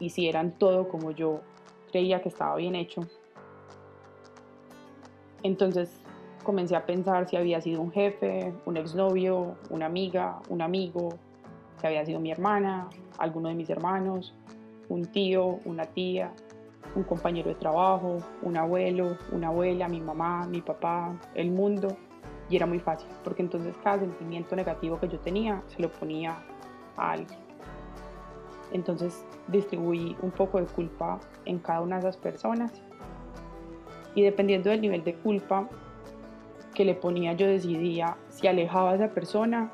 hicieran 0.00 0.52
todo 0.52 0.88
como 0.88 1.10
yo 1.10 1.40
creía 1.92 2.22
que 2.22 2.30
estaba 2.30 2.56
bien 2.56 2.74
hecho. 2.74 3.02
Entonces 5.42 6.00
comencé 6.48 6.74
a 6.74 6.86
pensar 6.86 7.28
si 7.28 7.36
había 7.36 7.60
sido 7.60 7.82
un 7.82 7.92
jefe, 7.92 8.54
un 8.64 8.78
exnovio, 8.78 9.56
una 9.68 9.84
amiga, 9.84 10.38
un 10.48 10.62
amigo, 10.62 11.10
si 11.78 11.86
había 11.86 12.06
sido 12.06 12.20
mi 12.20 12.30
hermana, 12.30 12.88
alguno 13.18 13.50
de 13.50 13.54
mis 13.54 13.68
hermanos, 13.68 14.34
un 14.88 15.04
tío, 15.04 15.60
una 15.66 15.84
tía, 15.84 16.32
un 16.94 17.02
compañero 17.02 17.50
de 17.50 17.54
trabajo, 17.56 18.16
un 18.40 18.56
abuelo, 18.56 19.18
una 19.30 19.48
abuela, 19.48 19.88
mi 19.88 20.00
mamá, 20.00 20.46
mi 20.46 20.62
papá, 20.62 21.14
el 21.34 21.50
mundo. 21.50 21.88
Y 22.48 22.56
era 22.56 22.64
muy 22.64 22.80
fácil, 22.80 23.10
porque 23.24 23.42
entonces 23.42 23.76
cada 23.84 23.98
sentimiento 23.98 24.56
negativo 24.56 24.98
que 24.98 25.08
yo 25.08 25.18
tenía 25.18 25.62
se 25.66 25.82
lo 25.82 25.92
ponía 25.92 26.38
a 26.96 27.10
alguien. 27.10 27.40
Entonces 28.72 29.22
distribuí 29.48 30.16
un 30.22 30.30
poco 30.30 30.58
de 30.58 30.64
culpa 30.64 31.20
en 31.44 31.58
cada 31.58 31.82
una 31.82 31.96
de 31.96 32.08
esas 32.08 32.16
personas. 32.16 32.72
Y 34.14 34.22
dependiendo 34.22 34.70
del 34.70 34.80
nivel 34.80 35.04
de 35.04 35.12
culpa 35.16 35.68
que 36.78 36.84
le 36.84 36.94
ponía, 36.94 37.32
yo 37.32 37.48
decidía 37.48 38.16
si 38.28 38.46
alejaba 38.46 38.92
a 38.92 38.94
esa 38.94 39.08
persona 39.08 39.72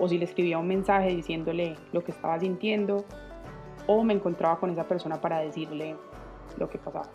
o 0.00 0.08
si 0.08 0.18
le 0.18 0.24
escribía 0.24 0.58
un 0.58 0.66
mensaje 0.66 1.10
diciéndole 1.10 1.76
lo 1.92 2.02
que 2.02 2.10
estaba 2.10 2.40
sintiendo 2.40 3.04
o 3.86 4.02
me 4.02 4.12
encontraba 4.12 4.58
con 4.58 4.68
esa 4.70 4.82
persona 4.82 5.20
para 5.20 5.38
decirle 5.38 5.94
lo 6.58 6.68
que 6.68 6.78
pasaba. 6.78 7.08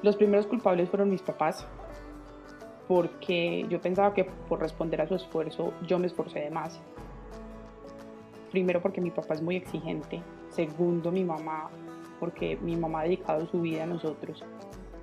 Los 0.00 0.16
primeros 0.16 0.46
culpables 0.46 0.88
fueron 0.88 1.10
mis 1.10 1.20
papás, 1.20 1.66
porque 2.86 3.66
yo 3.68 3.78
pensaba 3.82 4.14
que 4.14 4.24
por 4.24 4.58
responder 4.58 5.02
a 5.02 5.06
su 5.06 5.16
esfuerzo 5.16 5.74
yo 5.86 5.98
me 5.98 6.06
esforcé 6.06 6.40
de 6.40 6.50
más. 6.50 6.80
Primero 8.52 8.80
porque 8.80 9.02
mi 9.02 9.10
papá 9.10 9.34
es 9.34 9.42
muy 9.42 9.56
exigente, 9.56 10.22
segundo 10.48 11.12
mi 11.12 11.24
mamá, 11.24 11.68
porque 12.18 12.56
mi 12.56 12.74
mamá 12.74 13.00
ha 13.00 13.02
dedicado 13.02 13.46
su 13.48 13.60
vida 13.60 13.84
a 13.84 13.86
nosotros 13.86 14.42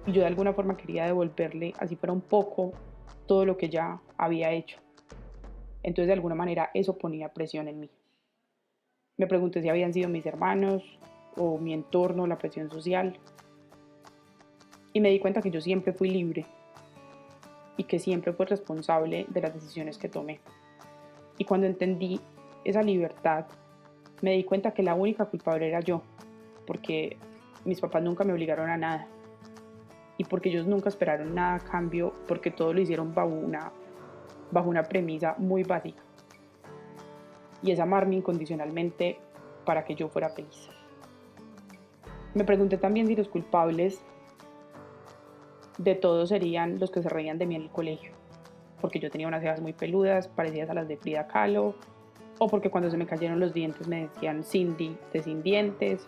y 0.07 0.11
yo 0.11 0.21
de 0.21 0.27
alguna 0.27 0.53
forma 0.53 0.77
quería 0.77 1.05
devolverle, 1.05 1.73
así 1.79 1.95
fuera 1.95 2.13
un 2.13 2.21
poco, 2.21 2.73
todo 3.25 3.45
lo 3.45 3.57
que 3.57 3.69
ya 3.69 3.99
había 4.17 4.51
hecho. 4.51 4.79
Entonces 5.83 6.07
de 6.07 6.13
alguna 6.13 6.35
manera 6.35 6.69
eso 6.73 6.97
ponía 6.97 7.33
presión 7.33 7.67
en 7.67 7.79
mí. 7.79 7.89
Me 9.17 9.27
pregunté 9.27 9.61
si 9.61 9.69
habían 9.69 9.93
sido 9.93 10.09
mis 10.09 10.25
hermanos, 10.25 10.83
o 11.37 11.57
mi 11.57 11.73
entorno, 11.73 12.27
la 12.27 12.37
presión 12.37 12.69
social. 12.69 13.17
Y 14.93 15.01
me 15.01 15.09
di 15.09 15.19
cuenta 15.19 15.41
que 15.41 15.51
yo 15.51 15.59
siempre 15.59 15.93
fui 15.93 16.09
libre 16.09 16.45
y 17.77 17.83
que 17.83 17.99
siempre 17.99 18.31
fui 18.33 18.45
responsable 18.45 19.25
de 19.29 19.41
las 19.41 19.53
decisiones 19.53 19.97
que 19.97 20.07
tomé. 20.07 20.39
Y 21.37 21.43
cuando 21.43 21.67
entendí 21.67 22.21
esa 22.63 22.81
libertad, 22.81 23.45
me 24.21 24.31
di 24.31 24.43
cuenta 24.43 24.73
que 24.73 24.83
la 24.83 24.95
única 24.95 25.25
culpable 25.25 25.67
era 25.67 25.81
yo, 25.81 26.01
porque 26.65 27.17
mis 27.65 27.81
papás 27.81 28.01
nunca 28.01 28.23
me 28.23 28.31
obligaron 28.31 28.69
a 28.69 28.77
nada 28.77 29.07
y 30.17 30.23
porque 30.23 30.49
ellos 30.49 30.65
nunca 30.65 30.89
esperaron 30.89 31.35
nada 31.35 31.55
a 31.55 31.59
cambio, 31.59 32.13
porque 32.27 32.51
todo 32.51 32.73
lo 32.73 32.81
hicieron 32.81 33.13
bajo 33.13 33.29
una, 33.29 33.71
bajo 34.51 34.69
una 34.69 34.83
premisa 34.83 35.35
muy 35.37 35.63
básica. 35.63 36.01
Y 37.61 37.71
es 37.71 37.79
amarme 37.79 38.15
incondicionalmente 38.15 39.17
para 39.65 39.83
que 39.83 39.95
yo 39.95 40.07
fuera 40.07 40.29
feliz. 40.29 40.69
Me 42.33 42.43
pregunté 42.43 42.77
también 42.77 43.07
si 43.07 43.15
los 43.15 43.27
culpables 43.27 44.01
de 45.77 45.95
todo 45.95 46.25
serían 46.25 46.79
los 46.79 46.91
que 46.91 47.01
se 47.01 47.09
reían 47.09 47.37
de 47.37 47.45
mí 47.45 47.55
en 47.55 47.63
el 47.63 47.69
colegio, 47.69 48.11
porque 48.79 48.99
yo 48.99 49.09
tenía 49.09 49.27
unas 49.27 49.41
cejas 49.41 49.61
muy 49.61 49.73
peludas, 49.73 50.27
parecidas 50.27 50.69
a 50.69 50.73
las 50.73 50.87
de 50.87 50.97
Frida 50.97 51.27
Kahlo, 51.27 51.75
o 52.39 52.47
porque 52.47 52.69
cuando 52.69 52.89
se 52.89 52.97
me 52.97 53.05
cayeron 53.05 53.39
los 53.39 53.53
dientes 53.53 53.87
me 53.87 54.07
decían 54.07 54.43
Cindy 54.43 54.97
de 55.13 55.23
sin 55.23 55.43
dientes, 55.43 56.07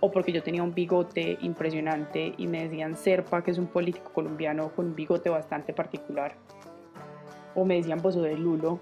o 0.00 0.10
porque 0.10 0.32
yo 0.32 0.42
tenía 0.42 0.62
un 0.62 0.74
bigote 0.74 1.38
impresionante 1.42 2.34
y 2.36 2.46
me 2.46 2.64
decían 2.64 2.96
Serpa, 2.96 3.42
que 3.42 3.50
es 3.50 3.58
un 3.58 3.66
político 3.66 4.12
colombiano 4.12 4.70
con 4.74 4.86
un 4.86 4.94
bigote 4.94 5.28
bastante 5.30 5.72
particular, 5.72 6.34
o 7.54 7.64
me 7.64 7.76
decían 7.76 8.00
bozo 8.00 8.22
de 8.22 8.36
lulo. 8.36 8.80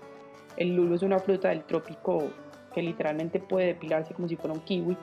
El 0.57 0.75
lulo 0.75 0.95
es 0.95 1.03
una 1.03 1.19
fruta 1.19 1.49
del 1.49 1.65
trópico 1.65 2.25
que 2.75 2.83
literalmente 2.83 3.41
puede 3.41 3.67
depilarse 3.69 4.15
como 4.15 4.29
si 4.29 4.37
fuera 4.37 4.55
un 4.55 4.61
kiwi 4.61 4.97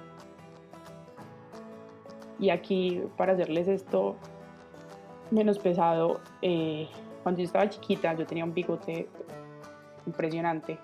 y 2.40 2.50
aquí, 2.50 3.02
para 3.18 3.34
hacerles 3.34 3.68
esto 3.68 4.16
menos 5.32 5.58
pesado, 5.58 6.20
eh, 6.42 6.88
cuando 7.24 7.40
yo 7.40 7.46
estaba 7.46 7.70
chiquita, 7.70 8.14
yo 8.14 8.26
tenía 8.26 8.44
un 8.44 8.54
bigote 8.54 9.08
impresionante. 10.06 10.78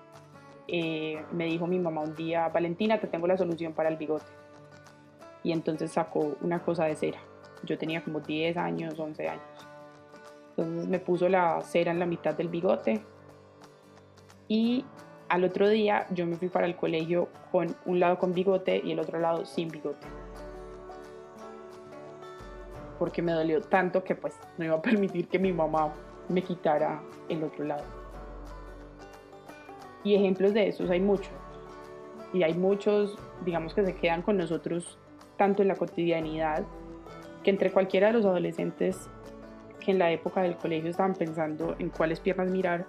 Eh, 0.66 1.22
me 1.32 1.44
dijo 1.46 1.66
mi 1.66 1.78
mamá 1.78 2.00
un 2.00 2.14
día, 2.16 2.48
Valentina, 2.48 2.98
te 2.98 3.06
tengo 3.06 3.26
la 3.26 3.36
solución 3.36 3.72
para 3.72 3.88
el 3.88 3.96
bigote. 3.96 4.24
Y 5.42 5.52
entonces 5.52 5.92
sacó 5.92 6.36
una 6.40 6.62
cosa 6.62 6.84
de 6.84 6.96
cera. 6.96 7.18
Yo 7.64 7.78
tenía 7.78 8.02
como 8.02 8.20
10 8.20 8.56
años, 8.56 8.98
11 8.98 9.28
años. 9.28 9.44
Entonces 10.50 10.88
me 10.88 10.98
puso 10.98 11.28
la 11.28 11.60
cera 11.62 11.92
en 11.92 11.98
la 11.98 12.06
mitad 12.06 12.34
del 12.34 12.48
bigote. 12.48 13.02
Y 14.48 14.84
al 15.28 15.44
otro 15.44 15.68
día 15.68 16.06
yo 16.10 16.26
me 16.26 16.36
fui 16.36 16.48
para 16.48 16.66
el 16.66 16.76
colegio 16.76 17.28
con 17.50 17.74
un 17.86 18.00
lado 18.00 18.18
con 18.18 18.32
bigote 18.32 18.80
y 18.84 18.92
el 18.92 19.00
otro 19.00 19.18
lado 19.18 19.44
sin 19.46 19.68
bigote 19.68 20.06
porque 23.02 23.20
me 23.20 23.32
dolió 23.32 23.60
tanto 23.60 24.04
que 24.04 24.14
pues 24.14 24.32
no 24.58 24.64
iba 24.64 24.76
a 24.76 24.80
permitir 24.80 25.26
que 25.26 25.36
mi 25.36 25.52
mamá 25.52 25.92
me 26.28 26.40
quitara 26.40 27.02
el 27.28 27.42
otro 27.42 27.64
lado. 27.64 27.82
Y 30.04 30.14
ejemplos 30.14 30.54
de 30.54 30.68
esos 30.68 30.88
hay 30.88 31.00
muchos. 31.00 31.32
Y 32.32 32.44
hay 32.44 32.54
muchos, 32.54 33.18
digamos, 33.44 33.74
que 33.74 33.84
se 33.84 33.96
quedan 33.96 34.22
con 34.22 34.36
nosotros 34.36 35.00
tanto 35.36 35.62
en 35.62 35.68
la 35.68 35.76
cotidianidad, 35.76 36.64
que 37.42 37.50
entre 37.50 37.70
cualquiera 37.70 38.08
de 38.08 38.12
los 38.14 38.24
adolescentes 38.24 39.08
que 39.80 39.90
en 39.90 39.98
la 39.98 40.12
época 40.12 40.42
del 40.42 40.56
colegio 40.56 40.90
estaban 40.90 41.14
pensando 41.14 41.74
en 41.78 41.90
cuáles 41.90 42.20
piernas 42.20 42.50
mirar, 42.50 42.86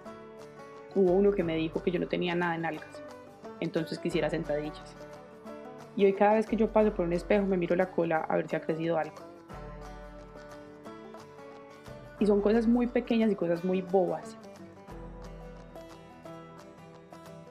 hubo 0.95 1.11
uno 1.11 1.31
que 1.31 1.43
me 1.43 1.55
dijo 1.55 1.81
que 1.81 1.91
yo 1.91 1.99
no 1.99 2.07
tenía 2.07 2.35
nada 2.35 2.55
en 2.55 2.65
algas, 2.65 3.01
entonces 3.59 3.97
quisiera 3.97 4.29
sentadillas. 4.29 4.95
Y 5.95 6.05
hoy 6.05 6.13
cada 6.13 6.33
vez 6.33 6.45
que 6.45 6.55
yo 6.55 6.71
paso 6.71 6.93
por 6.93 7.05
un 7.05 7.13
espejo 7.13 7.45
me 7.45 7.57
miro 7.57 7.75
la 7.75 7.91
cola 7.91 8.17
a 8.17 8.35
ver 8.35 8.47
si 8.47 8.55
ha 8.55 8.61
crecido 8.61 8.97
algo. 8.97 9.15
Y 12.19 12.25
son 12.25 12.41
cosas 12.41 12.67
muy 12.67 12.87
pequeñas 12.87 13.31
y 13.31 13.35
cosas 13.35 13.63
muy 13.63 13.81
bobas. 13.81 14.37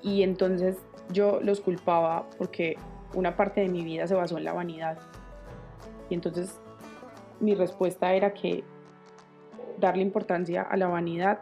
Y 0.02 0.22
entonces 0.22 0.78
yo 1.11 1.40
los 1.40 1.61
culpaba 1.61 2.26
porque 2.38 2.76
una 3.14 3.37
parte 3.37 3.61
de 3.61 3.69
mi 3.69 3.85
vida 3.85 4.07
se 4.07 4.14
basó 4.14 4.38
en 4.38 4.45
la 4.45 4.52
vanidad. 4.52 4.99
Y 6.09 6.14
entonces 6.14 6.61
mi 7.40 7.54
respuesta 7.54 8.12
era 8.14 8.35
que 8.35 8.64
darle 9.78 10.02
importancia 10.02 10.62
a 10.62 10.76
la 10.76 10.88
vanidad 10.88 11.40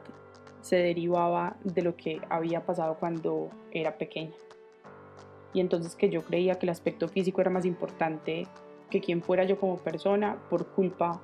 se 0.62 0.76
derivaba 0.76 1.56
de 1.64 1.82
lo 1.82 1.96
que 1.96 2.20
había 2.28 2.64
pasado 2.64 2.96
cuando 2.98 3.48
era 3.70 3.96
pequeña. 3.96 4.34
Y 5.52 5.60
entonces 5.60 5.96
que 5.96 6.10
yo 6.10 6.22
creía 6.24 6.58
que 6.58 6.66
el 6.66 6.70
aspecto 6.70 7.08
físico 7.08 7.40
era 7.40 7.50
más 7.50 7.64
importante 7.64 8.46
que 8.88 9.00
quien 9.00 9.22
fuera 9.22 9.44
yo 9.44 9.58
como 9.58 9.76
persona 9.76 10.36
por 10.48 10.66
culpa 10.68 11.20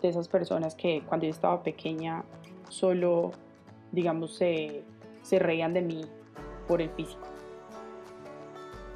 de 0.00 0.08
esas 0.08 0.28
personas 0.28 0.74
que 0.74 1.02
cuando 1.06 1.26
yo 1.26 1.30
estaba 1.30 1.62
pequeña 1.62 2.24
solo, 2.68 3.32
digamos, 3.92 4.34
se, 4.34 4.84
se 5.22 5.38
reían 5.38 5.72
de 5.72 5.82
mí 5.82 6.04
por 6.66 6.80
el 6.80 6.90
físico. 6.90 7.33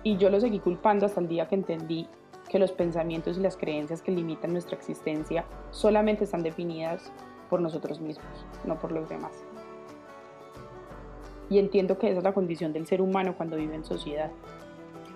Y 0.09 0.17
yo 0.17 0.31
lo 0.31 0.41
seguí 0.41 0.59
culpando 0.59 1.05
hasta 1.05 1.21
el 1.21 1.29
día 1.29 1.49
que 1.49 1.55
entendí 1.55 2.09
que 2.49 2.59
los 2.59 2.73
pensamientos 2.73 3.37
y 3.37 3.43
las 3.43 3.59
creencias 3.59 4.01
que 4.01 4.11
limitan 4.11 4.53
nuestra 4.53 4.75
existencia 4.75 5.45
solamente 5.71 6.25
están 6.25 6.43
definidas 6.43 7.13
por 7.51 7.61
nosotros 7.61 8.01
mismos, 8.01 8.47
no 8.65 8.79
por 8.79 8.91
los 8.91 9.07
demás. 9.11 9.45
Y 11.51 11.59
entiendo 11.59 11.99
que 11.99 12.09
esa 12.09 12.21
es 12.21 12.25
la 12.25 12.33
condición 12.33 12.73
del 12.73 12.87
ser 12.87 13.03
humano 13.03 13.35
cuando 13.37 13.59
vive 13.59 13.75
en 13.75 13.85
sociedad. 13.85 14.31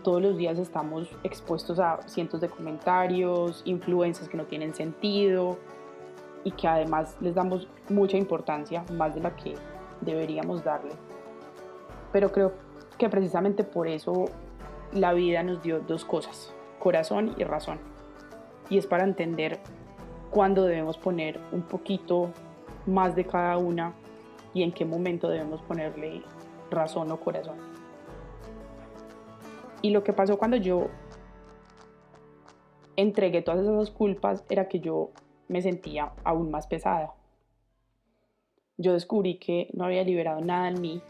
Todos 0.02 0.20
los 0.20 0.36
días 0.36 0.58
estamos 0.58 1.08
expuestos 1.24 1.78
a 1.78 2.06
cientos 2.06 2.42
de 2.42 2.50
comentarios, 2.50 3.62
influencias 3.64 4.28
que 4.28 4.36
no 4.36 4.44
tienen 4.44 4.74
sentido 4.74 5.56
y 6.44 6.50
que 6.50 6.68
además 6.68 7.16
les 7.22 7.34
damos 7.34 7.66
mucha 7.88 8.18
importancia, 8.18 8.84
más 8.92 9.14
de 9.14 9.22
la 9.22 9.34
que 9.36 9.54
deberíamos 10.02 10.62
darle. 10.62 10.92
Pero 12.12 12.30
creo 12.30 12.52
que 12.98 13.08
precisamente 13.08 13.64
por 13.64 13.88
eso 13.88 14.26
la 14.92 15.12
vida 15.12 15.42
nos 15.42 15.62
dio 15.62 15.80
dos 15.80 16.04
cosas, 16.04 16.52
corazón 16.78 17.34
y 17.38 17.44
razón. 17.44 17.78
Y 18.68 18.78
es 18.78 18.86
para 18.86 19.04
entender 19.04 19.60
cuándo 20.30 20.64
debemos 20.64 20.98
poner 20.98 21.40
un 21.52 21.62
poquito 21.62 22.30
más 22.86 23.14
de 23.14 23.24
cada 23.24 23.58
una 23.58 23.94
y 24.54 24.62
en 24.62 24.72
qué 24.72 24.84
momento 24.84 25.28
debemos 25.28 25.62
ponerle 25.62 26.22
razón 26.70 27.10
o 27.10 27.20
corazón. 27.20 27.56
Y 29.80 29.90
lo 29.90 30.04
que 30.04 30.12
pasó 30.12 30.38
cuando 30.38 30.56
yo 30.56 30.88
entregué 32.96 33.42
todas 33.42 33.60
esas 33.60 33.90
culpas 33.90 34.44
era 34.48 34.68
que 34.68 34.80
yo 34.80 35.10
me 35.48 35.62
sentía 35.62 36.12
aún 36.24 36.50
más 36.50 36.66
pesada. 36.66 37.14
Yo 38.78 38.92
descubrí 38.92 39.38
que 39.38 39.68
no 39.72 39.84
había 39.84 40.02
liberado 40.02 40.40
nada 40.40 40.68
en 40.68 40.80
mí 40.80 41.02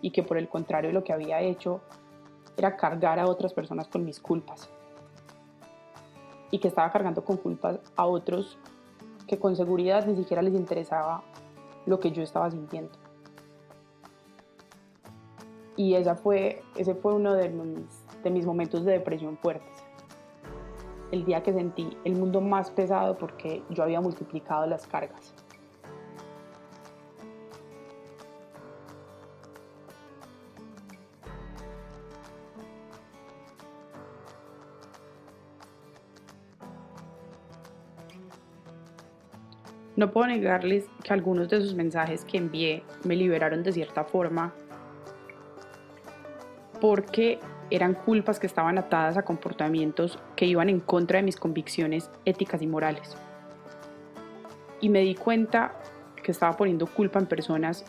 y 0.00 0.10
que 0.10 0.22
por 0.22 0.38
el 0.38 0.48
contrario 0.48 0.92
lo 0.92 1.04
que 1.04 1.12
había 1.12 1.40
hecho 1.40 1.80
era 2.58 2.76
cargar 2.76 3.18
a 3.18 3.26
otras 3.26 3.52
personas 3.52 3.86
con 3.88 4.04
mis 4.04 4.20
culpas. 4.20 4.68
Y 6.50 6.58
que 6.58 6.68
estaba 6.68 6.90
cargando 6.90 7.24
con 7.24 7.36
culpas 7.36 7.78
a 7.96 8.06
otros 8.06 8.58
que 9.26 9.38
con 9.38 9.54
seguridad 9.54 10.06
ni 10.06 10.16
siquiera 10.16 10.42
les 10.42 10.54
interesaba 10.54 11.22
lo 11.86 12.00
que 12.00 12.10
yo 12.10 12.22
estaba 12.22 12.50
sintiendo. 12.50 12.92
Y 15.76 15.94
esa 15.94 16.16
fue, 16.16 16.62
ese 16.76 16.94
fue 16.94 17.14
uno 17.14 17.34
de 17.34 17.50
mis, 17.50 18.04
de 18.24 18.30
mis 18.30 18.44
momentos 18.44 18.84
de 18.84 18.92
depresión 18.92 19.36
fuertes. 19.36 19.84
El 21.12 21.24
día 21.24 21.42
que 21.42 21.52
sentí 21.52 21.96
el 22.04 22.16
mundo 22.16 22.40
más 22.40 22.70
pesado 22.70 23.16
porque 23.16 23.62
yo 23.70 23.84
había 23.84 24.00
multiplicado 24.00 24.66
las 24.66 24.86
cargas. 24.86 25.34
No 39.98 40.12
puedo 40.12 40.28
negarles 40.28 40.88
que 41.02 41.12
algunos 41.12 41.48
de 41.48 41.60
sus 41.60 41.74
mensajes 41.74 42.24
que 42.24 42.38
envié 42.38 42.84
me 43.02 43.16
liberaron 43.16 43.64
de 43.64 43.72
cierta 43.72 44.04
forma 44.04 44.54
porque 46.80 47.40
eran 47.68 47.94
culpas 47.94 48.38
que 48.38 48.46
estaban 48.46 48.78
atadas 48.78 49.16
a 49.16 49.24
comportamientos 49.24 50.20
que 50.36 50.46
iban 50.46 50.68
en 50.68 50.78
contra 50.78 51.16
de 51.16 51.24
mis 51.24 51.34
convicciones 51.34 52.12
éticas 52.24 52.62
y 52.62 52.68
morales. 52.68 53.16
Y 54.80 54.88
me 54.88 55.00
di 55.00 55.16
cuenta 55.16 55.72
que 56.22 56.30
estaba 56.30 56.56
poniendo 56.56 56.86
culpa 56.86 57.18
en 57.18 57.26
personas 57.26 57.84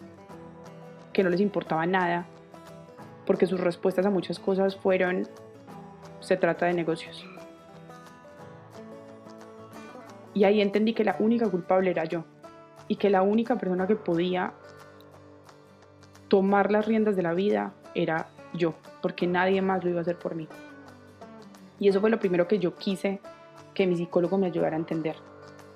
que 1.13 1.23
no 1.23 1.29
les 1.29 1.41
importaba 1.41 1.85
nada, 1.85 2.25
porque 3.27 3.45
sus 3.45 3.59
respuestas 3.59 4.07
a 4.07 4.09
muchas 4.09 4.39
cosas 4.39 4.75
fueron, 4.75 5.27
se 6.21 6.37
trata 6.37 6.65
de 6.65 6.73
negocios. 6.73 7.23
Y 10.39 10.45
ahí 10.45 10.61
entendí 10.61 10.93
que 10.93 11.03
la 11.03 11.17
única 11.19 11.49
culpable 11.49 11.91
era 11.91 12.05
yo 12.05 12.23
y 12.87 12.95
que 12.95 13.09
la 13.09 13.23
única 13.23 13.57
persona 13.57 13.87
que 13.87 13.97
podía 13.97 14.53
tomar 16.29 16.71
las 16.71 16.85
riendas 16.85 17.17
de 17.17 17.23
la 17.23 17.33
vida 17.33 17.73
era 17.93 18.29
yo, 18.53 18.73
porque 19.01 19.27
nadie 19.27 19.61
más 19.61 19.83
lo 19.83 19.89
iba 19.89 19.99
a 19.99 20.03
hacer 20.03 20.17
por 20.17 20.35
mí. 20.35 20.47
Y 21.77 21.89
eso 21.89 21.99
fue 21.99 22.09
lo 22.09 22.21
primero 22.21 22.47
que 22.47 22.57
yo 22.57 22.73
quise 22.73 23.19
que 23.73 23.85
mi 23.85 23.97
psicólogo 23.97 24.37
me 24.37 24.47
ayudara 24.47 24.77
a 24.77 24.79
entender, 24.79 25.17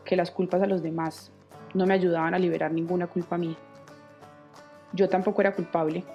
que 0.05 0.15
las 0.15 0.31
culpas 0.31 0.61
a 0.61 0.65
los 0.65 0.81
demás 0.81 1.33
no 1.73 1.85
me 1.85 1.95
ayudaban 1.95 2.33
a 2.33 2.39
liberar 2.39 2.71
ninguna 2.71 3.07
culpa 3.07 3.37
mía. 3.37 3.57
Yo 4.93 5.09
tampoco 5.09 5.41
era 5.41 5.51
culpable. 5.51 6.05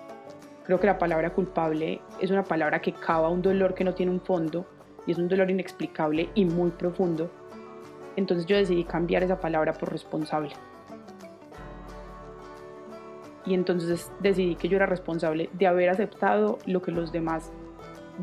Creo 0.65 0.81
que 0.81 0.87
la 0.87 0.97
palabra 0.97 1.35
culpable 1.35 2.01
es 2.19 2.31
una 2.31 2.45
palabra 2.45 2.81
que 2.81 2.95
cava 2.95 3.29
un 3.29 3.43
dolor 3.43 3.75
que 3.75 3.85
no 3.85 3.93
tiene 3.93 4.11
un 4.11 4.23
fondo 4.23 4.65
y 5.07 5.13
es 5.13 5.19
un 5.19 5.29
dolor 5.29 5.51
inexplicable 5.51 6.31
y 6.35 6.47
muy 6.47 6.71
profundo 6.71 7.31
entonces 8.19 8.47
yo 8.47 8.57
decidí 8.57 8.83
cambiar 8.85 9.23
esa 9.23 9.39
palabra 9.41 9.73
por 9.73 9.93
responsable. 9.93 10.51
Y 13.47 13.55
entonces 13.55 14.11
decidí 14.21 14.57
que 14.57 14.69
yo 14.69 14.77
era 14.77 14.87
responsable 14.87 15.49
de 15.53 15.67
haber 15.67 15.89
aceptado 15.89 16.59
lo 16.67 16.83
que 16.83 16.91
los 16.91 17.13
demás 17.13 17.53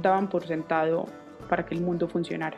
daban 0.01 0.29
por 0.29 0.45
sentado 0.45 1.05
para 1.49 1.65
que 1.65 1.73
el 1.75 1.81
mundo 1.81 2.07
funcionara. 2.09 2.57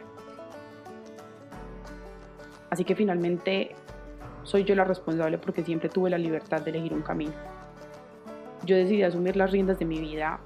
Así 2.71 2.83
que 2.83 2.95
finalmente 2.95 3.75
soy 4.43 4.63
yo 4.63 4.73
la 4.73 4.83
responsable 4.83 5.37
porque 5.37 5.63
siempre 5.63 5.89
tuve 5.89 6.09
la 6.09 6.17
libertad 6.17 6.61
de 6.61 6.71
elegir 6.71 6.93
un 6.93 7.03
camino. 7.03 7.33
Yo 8.65 8.75
decidí 8.75 9.03
asumir 9.03 9.35
las 9.35 9.51
riendas 9.51 9.77
de 9.77 9.85
mi 9.85 9.99
vida 9.99 10.39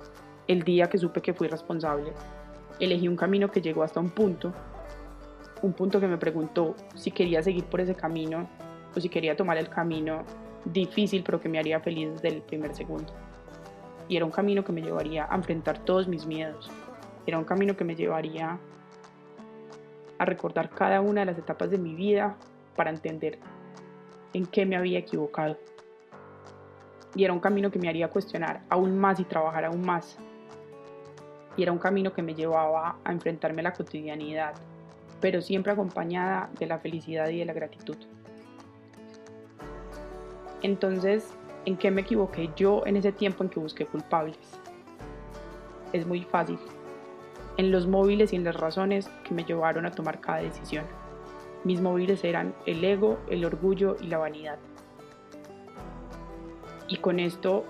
el 0.48 0.64
día 0.64 0.90
que 0.90 0.98
supe 0.98 1.22
que 1.22 1.34
fui 1.34 1.48
responsable. 1.48 2.12
Elegí 2.80 3.08
un 3.08 3.16
camino 3.16 3.50
que 3.50 3.62
llegó 3.62 3.82
hasta 3.82 4.02
un 4.02 4.10
punto 4.10 4.54
un 5.62 5.74
punto 5.74 6.00
que 6.00 6.08
me 6.08 6.18
preguntó 6.18 6.76
si 6.96 7.12
quería 7.12 7.44
seguir 7.44 7.66
por 7.66 7.82
ese 7.82 7.96
camino 7.96 8.48
o 8.96 9.00
si 9.00 9.10
quería 9.10 9.36
tomar 9.36 9.58
el 9.58 9.70
camino 9.70 10.24
difícil 10.66 11.24
pero 11.24 11.40
que 11.40 11.50
me 11.50 11.60
haría 11.60 11.80
feliz 11.80 12.14
desde 12.14 12.30
el 12.30 12.42
primer 12.42 12.74
segundo. 12.76 13.14
Y 14.08 14.18
era 14.18 14.26
un 14.26 14.32
camino 14.32 14.64
que 14.64 14.72
me 14.72 14.82
llevaría 14.82 15.28
a 15.30 15.36
enfrentar 15.36 15.80
todos 15.80 16.08
mis 16.08 16.26
miedos. 16.26 16.70
Era 17.26 17.38
un 17.38 17.46
camino 17.46 17.78
que 17.78 17.84
me 17.84 17.96
llevaría 17.96 18.58
a 20.18 20.26
recordar 20.26 20.70
cada 20.70 21.02
una 21.02 21.22
de 21.22 21.28
las 21.28 21.38
etapas 21.38 21.70
de 21.72 21.78
mi 21.78 21.96
vida 21.96 22.36
para 22.76 22.90
entender 22.90 23.40
en 24.34 24.46
qué 24.46 24.66
me 24.66 24.76
había 24.76 25.00
equivocado. 25.00 25.58
Y 27.16 27.24
era 27.24 27.34
un 27.34 27.40
camino 27.40 27.72
que 27.72 27.80
me 27.80 27.90
haría 27.90 28.08
cuestionar 28.10 28.62
aún 28.70 28.98
más 28.98 29.20
y 29.20 29.24
trabajar 29.24 29.66
aún 29.66 29.82
más. 29.86 30.18
Y 31.58 31.64
era 31.64 31.72
un 31.72 31.80
camino 31.80 32.14
que 32.14 32.22
me 32.22 32.34
llevaba 32.34 32.98
a 33.04 33.12
enfrentarme 33.12 33.62
a 33.62 33.64
la 33.66 33.74
cotidianidad, 33.74 34.54
pero 35.22 35.42
siempre 35.42 35.72
acompañada 35.72 36.50
de 36.60 36.66
la 36.66 36.80
felicidad 36.80 37.30
y 37.30 37.40
de 37.40 37.46
la 37.46 37.54
gratitud. 37.54 37.96
Entonces, 40.64 41.34
¿en 41.66 41.78
qué 41.78 41.92
me 41.92 42.02
equivoqué 42.02 42.50
yo 42.56 42.84
en 42.86 42.98
ese 42.98 43.12
tiempo 43.12 43.44
en 43.44 43.50
que 43.50 43.60
busqué 43.60 43.86
culpables? 43.86 44.38
Es 45.94 46.06
muy 46.06 46.24
fácil. 46.24 46.58
En 47.58 47.72
los 47.72 47.88
móviles 47.88 48.34
y 48.34 48.36
en 48.36 48.44
las 48.44 48.56
razones 48.56 49.10
que 49.24 49.34
me 49.34 49.44
llevaron 49.44 49.86
a 49.86 49.92
tomar 49.92 50.20
cada 50.20 50.40
decisión. 50.40 50.86
Mis 51.64 51.80
móviles 51.80 52.24
eran 52.24 52.56
el 52.66 52.84
ego, 52.84 53.20
el 53.30 53.46
orgullo 53.46 53.96
y 54.02 54.08
la 54.08 54.18
vanidad. 54.18 54.58
Y 56.88 56.98
con 56.98 57.20
esto 57.20 57.64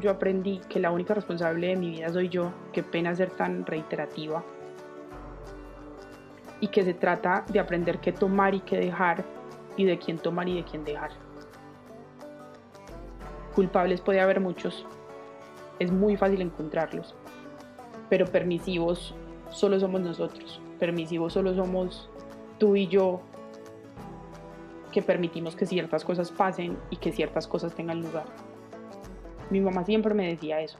yo 0.00 0.10
aprendí 0.10 0.60
que 0.68 0.78
la 0.78 0.90
única 0.90 1.14
responsable 1.14 1.68
de 1.68 1.76
mi 1.76 1.90
vida 1.90 2.12
soy 2.12 2.28
yo, 2.28 2.52
qué 2.72 2.82
pena 2.82 3.14
ser 3.14 3.30
tan 3.30 3.64
reiterativa, 3.66 4.44
y 6.60 6.68
que 6.68 6.82
se 6.82 6.94
trata 6.94 7.44
de 7.48 7.60
aprender 7.60 7.98
qué 7.98 8.12
tomar 8.12 8.54
y 8.54 8.60
qué 8.60 8.78
dejar 8.78 9.24
y 9.76 9.84
de 9.84 9.98
quién 9.98 10.18
tomar 10.18 10.48
y 10.48 10.56
de 10.56 10.64
quién 10.64 10.84
dejar. 10.84 11.10
Culpables 13.54 14.00
puede 14.00 14.20
haber 14.20 14.40
muchos, 14.40 14.86
es 15.78 15.90
muy 15.90 16.16
fácil 16.16 16.40
encontrarlos, 16.40 17.14
pero 18.08 18.26
permisivos 18.26 19.14
solo 19.50 19.78
somos 19.80 20.00
nosotros, 20.00 20.60
permisivos 20.78 21.32
solo 21.32 21.54
somos 21.54 22.10
tú 22.58 22.76
y 22.76 22.86
yo 22.86 23.20
que 24.92 25.02
permitimos 25.02 25.56
que 25.56 25.66
ciertas 25.66 26.04
cosas 26.04 26.30
pasen 26.30 26.78
y 26.90 26.96
que 26.96 27.12
ciertas 27.12 27.46
cosas 27.46 27.74
tengan 27.74 28.00
lugar. 28.00 28.24
Mi 29.50 29.60
mamá 29.60 29.84
siempre 29.84 30.14
me 30.14 30.28
decía 30.28 30.60
eso, 30.60 30.78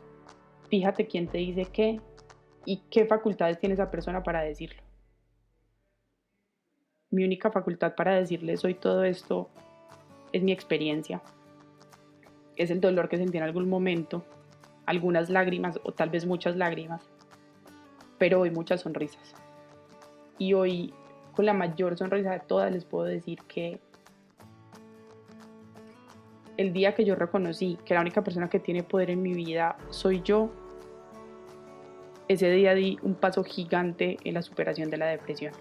fíjate 0.69 1.07
quién 1.07 1.29
te 1.29 1.39
dice 1.39 1.67
qué 1.67 2.01
y 2.65 2.83
qué 2.91 3.05
facultades 3.05 3.59
tiene 3.59 3.75
esa 3.75 3.91
persona 3.91 4.23
para 4.23 4.41
decirlo 4.41 4.86
mi 7.17 7.25
única 7.25 7.51
facultad 7.51 7.95
para 7.95 8.15
decirles 8.15 8.65
hoy 8.65 8.75
todo 8.75 9.03
esto 9.05 9.49
es 10.33 10.43
mi 10.43 10.53
experiencia. 10.53 11.23
Es 12.57 12.71
el 12.71 12.81
dolor 12.81 13.09
que 13.09 13.17
sentí 13.17 13.39
en 13.39 13.45
algún 13.45 13.69
momento, 13.69 14.23
algunas 14.85 15.31
lágrimas 15.31 15.81
o 15.83 15.93
tal 15.93 16.11
vez 16.11 16.27
muchas 16.27 16.57
lágrimas, 16.57 17.03
pero 18.19 18.41
hoy 18.41 18.51
muchas 18.51 18.83
sonrisas. 18.83 19.35
Y 20.39 20.53
hoy, 20.53 20.93
con 21.35 21.47
la 21.47 21.55
mayor 21.55 21.97
sonrisa 21.97 22.33
de 22.33 22.41
todas, 22.41 22.71
les 22.71 22.85
puedo 22.85 23.07
decir 23.07 23.39
que 23.49 23.81
el 26.59 26.75
día 26.75 26.95
que 26.95 27.05
yo 27.05 27.15
reconocí 27.15 27.79
que 27.87 27.95
la 27.95 28.03
única 28.03 28.23
persona 28.23 28.51
que 28.51 28.61
tiene 28.61 28.83
poder 28.83 29.11
en 29.11 29.23
mi 29.23 29.33
vida 29.33 29.79
soy 29.89 30.21
yo, 30.23 30.51
ese 32.29 32.51
día 32.51 32.75
di 32.75 32.99
un 33.03 33.15
paso 33.15 33.43
gigante 33.43 34.19
en 34.25 34.35
la 34.35 34.43
superación 34.43 34.91
de 34.91 34.99
la 34.99 35.07
depresión. 35.07 35.55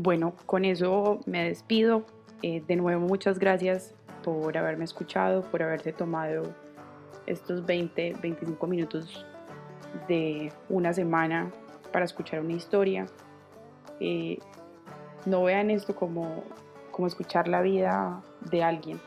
Bueno, 0.00 0.34
con 0.46 0.64
eso 0.64 1.18
me 1.26 1.48
despido. 1.48 2.04
Eh, 2.42 2.62
de 2.68 2.76
nuevo, 2.76 3.00
muchas 3.00 3.40
gracias 3.40 3.96
por 4.22 4.56
haberme 4.56 4.84
escuchado, 4.84 5.42
por 5.42 5.60
haberse 5.60 5.92
tomado 5.92 6.54
estos 7.26 7.66
20, 7.66 8.14
25 8.22 8.64
minutos 8.68 9.26
de 10.06 10.52
una 10.68 10.92
semana 10.92 11.50
para 11.92 12.04
escuchar 12.04 12.38
una 12.38 12.52
historia. 12.52 13.06
Eh, 13.98 14.38
no 15.26 15.42
vean 15.42 15.68
esto 15.68 15.96
como, 15.96 16.44
como 16.92 17.08
escuchar 17.08 17.48
la 17.48 17.60
vida 17.60 18.22
de 18.52 18.62
alguien, 18.62 19.00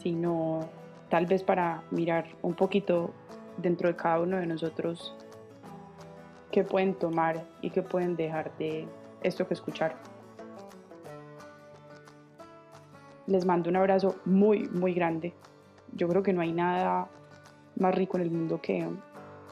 sino 0.00 0.60
tal 1.08 1.26
vez 1.26 1.42
para 1.42 1.82
mirar 1.90 2.24
un 2.42 2.54
poquito 2.54 3.10
dentro 3.56 3.88
de 3.88 3.96
cada 3.96 4.20
uno 4.20 4.36
de 4.36 4.46
nosotros 4.46 5.16
qué 6.52 6.62
pueden 6.62 6.94
tomar 6.94 7.44
y 7.62 7.70
qué 7.70 7.82
pueden 7.82 8.14
dejar 8.14 8.56
de 8.58 8.86
esto 9.22 9.46
que 9.46 9.54
escuchar. 9.54 9.96
Les 13.26 13.44
mando 13.44 13.68
un 13.68 13.76
abrazo 13.76 14.16
muy, 14.24 14.68
muy 14.68 14.94
grande. 14.94 15.34
Yo 15.92 16.08
creo 16.08 16.22
que 16.22 16.32
no 16.32 16.40
hay 16.40 16.52
nada 16.52 17.08
más 17.76 17.94
rico 17.94 18.16
en 18.16 18.22
el 18.24 18.30
mundo 18.30 18.60
que, 18.60 18.88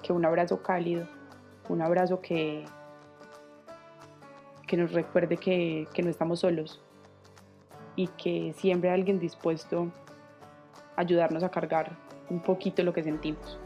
que 0.03 0.13
un 0.13 0.25
abrazo 0.25 0.63
cálido, 0.63 1.07
un 1.69 1.83
abrazo 1.83 2.21
que, 2.21 2.65
que 4.67 4.77
nos 4.77 4.93
recuerde 4.93 5.37
que, 5.37 5.87
que 5.93 6.03
no 6.03 6.11
estamos 6.11 6.41
solos 6.41 6.83
y 7.97 8.09
que 8.09 8.53
siempre 8.57 8.91
hay 8.91 9.01
alguien 9.01 9.19
dispuesto 9.19 9.89
a 10.97 11.01
ayudarnos 11.01 11.43
a 11.43 11.51
cargar 11.51 11.97
un 12.29 12.41
poquito 12.41 12.83
lo 12.83 12.93
que 12.93 13.03
sentimos. 13.03 13.59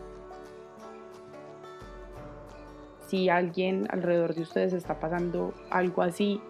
Si 3.11 3.29
alguien 3.29 3.89
alrededor 3.91 4.37
de 4.37 4.43
ustedes 4.43 4.73
está 4.73 5.01
pasando 5.01 5.53
algo 5.69 6.03
así, 6.03 6.41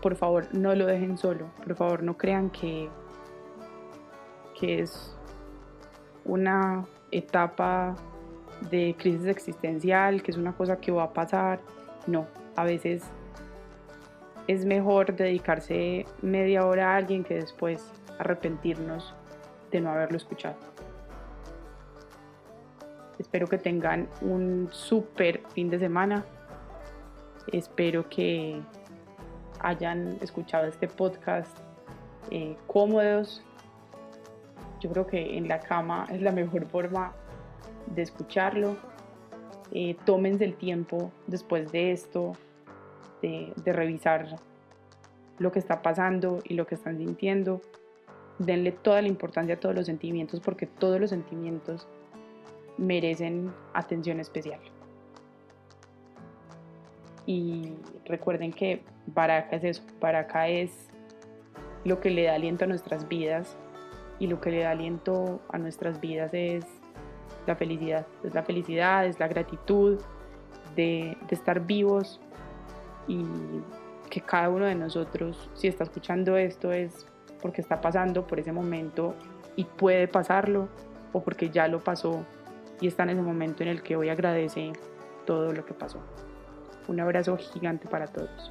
por 0.00 0.14
favor 0.14 0.46
no 0.52 0.72
lo 0.76 0.86
dejen 0.86 1.18
solo, 1.18 1.50
por 1.64 1.74
favor 1.74 2.04
no 2.04 2.16
crean 2.16 2.48
que, 2.48 2.88
que 4.56 4.82
es 4.82 5.16
una 6.24 6.86
etapa 7.10 7.96
de 8.70 8.94
crisis 8.96 9.26
existencial, 9.26 10.22
que 10.22 10.30
es 10.30 10.36
una 10.36 10.52
cosa 10.52 10.76
que 10.76 10.92
va 10.92 11.02
a 11.02 11.12
pasar. 11.12 11.58
No, 12.06 12.28
a 12.54 12.62
veces 12.62 13.02
es 14.46 14.64
mejor 14.64 15.16
dedicarse 15.16 16.06
media 16.22 16.64
hora 16.64 16.92
a 16.92 16.96
alguien 16.98 17.24
que 17.24 17.34
después 17.34 17.84
arrepentirnos 18.20 19.12
de 19.72 19.80
no 19.80 19.90
haberlo 19.90 20.18
escuchado. 20.18 20.54
Espero 23.20 23.46
que 23.48 23.58
tengan 23.58 24.08
un 24.22 24.70
súper 24.72 25.42
fin 25.52 25.68
de 25.68 25.78
semana. 25.78 26.24
Espero 27.52 28.08
que 28.08 28.58
hayan 29.60 30.16
escuchado 30.22 30.66
este 30.66 30.88
podcast 30.88 31.54
eh, 32.30 32.56
cómodos. 32.66 33.44
Yo 34.80 34.90
creo 34.90 35.06
que 35.06 35.36
en 35.36 35.48
la 35.48 35.60
cama 35.60 36.06
es 36.10 36.22
la 36.22 36.32
mejor 36.32 36.66
forma 36.68 37.12
de 37.94 38.00
escucharlo. 38.00 38.78
Eh, 39.70 39.96
tómense 40.06 40.46
el 40.46 40.54
tiempo 40.54 41.12
después 41.26 41.70
de 41.72 41.92
esto, 41.92 42.32
de, 43.20 43.52
de 43.54 43.72
revisar 43.74 44.28
lo 45.38 45.52
que 45.52 45.58
está 45.58 45.82
pasando 45.82 46.38
y 46.42 46.54
lo 46.54 46.66
que 46.66 46.74
están 46.74 46.96
sintiendo. 46.96 47.60
Denle 48.38 48.72
toda 48.72 49.02
la 49.02 49.08
importancia 49.08 49.56
a 49.56 49.60
todos 49.60 49.74
los 49.74 49.84
sentimientos 49.84 50.40
porque 50.40 50.64
todos 50.64 50.98
los 50.98 51.10
sentimientos 51.10 51.86
merecen 52.80 53.52
atención 53.74 54.18
especial. 54.18 54.58
Y 57.26 57.74
recuerden 58.06 58.52
que 58.52 58.82
Baraka 59.06 59.56
es 59.56 59.64
eso, 59.64 59.82
Baraka 60.00 60.48
es 60.48 60.88
lo 61.84 62.00
que 62.00 62.10
le 62.10 62.24
da 62.24 62.34
aliento 62.34 62.64
a 62.64 62.68
nuestras 62.68 63.06
vidas 63.06 63.56
y 64.18 64.26
lo 64.26 64.40
que 64.40 64.50
le 64.50 64.62
da 64.62 64.70
aliento 64.70 65.40
a 65.50 65.58
nuestras 65.58 66.00
vidas 66.00 66.32
es 66.32 66.64
la 67.46 67.54
felicidad, 67.54 68.06
es 68.24 68.34
la 68.34 68.42
felicidad, 68.42 69.06
es 69.06 69.20
la 69.20 69.28
gratitud 69.28 70.00
de, 70.74 71.16
de 71.28 71.34
estar 71.34 71.60
vivos 71.66 72.20
y 73.06 73.24
que 74.08 74.22
cada 74.22 74.48
uno 74.48 74.64
de 74.64 74.74
nosotros, 74.74 75.50
si 75.54 75.68
está 75.68 75.84
escuchando 75.84 76.36
esto, 76.36 76.72
es 76.72 77.06
porque 77.42 77.60
está 77.60 77.80
pasando 77.80 78.26
por 78.26 78.40
ese 78.40 78.52
momento 78.52 79.14
y 79.56 79.64
puede 79.64 80.08
pasarlo 80.08 80.68
o 81.12 81.22
porque 81.22 81.50
ya 81.50 81.68
lo 81.68 81.82
pasó 81.82 82.24
y 82.80 82.86
está 82.86 83.02
en 83.04 83.10
ese 83.10 83.22
momento 83.22 83.62
en 83.62 83.68
el 83.68 83.82
que 83.82 83.96
hoy 83.96 84.08
agradece 84.08 84.72
todo 85.26 85.52
lo 85.52 85.64
que 85.64 85.74
pasó. 85.74 86.00
Un 86.88 87.00
abrazo 87.00 87.36
gigante 87.36 87.88
para 87.88 88.06
todos. 88.06 88.50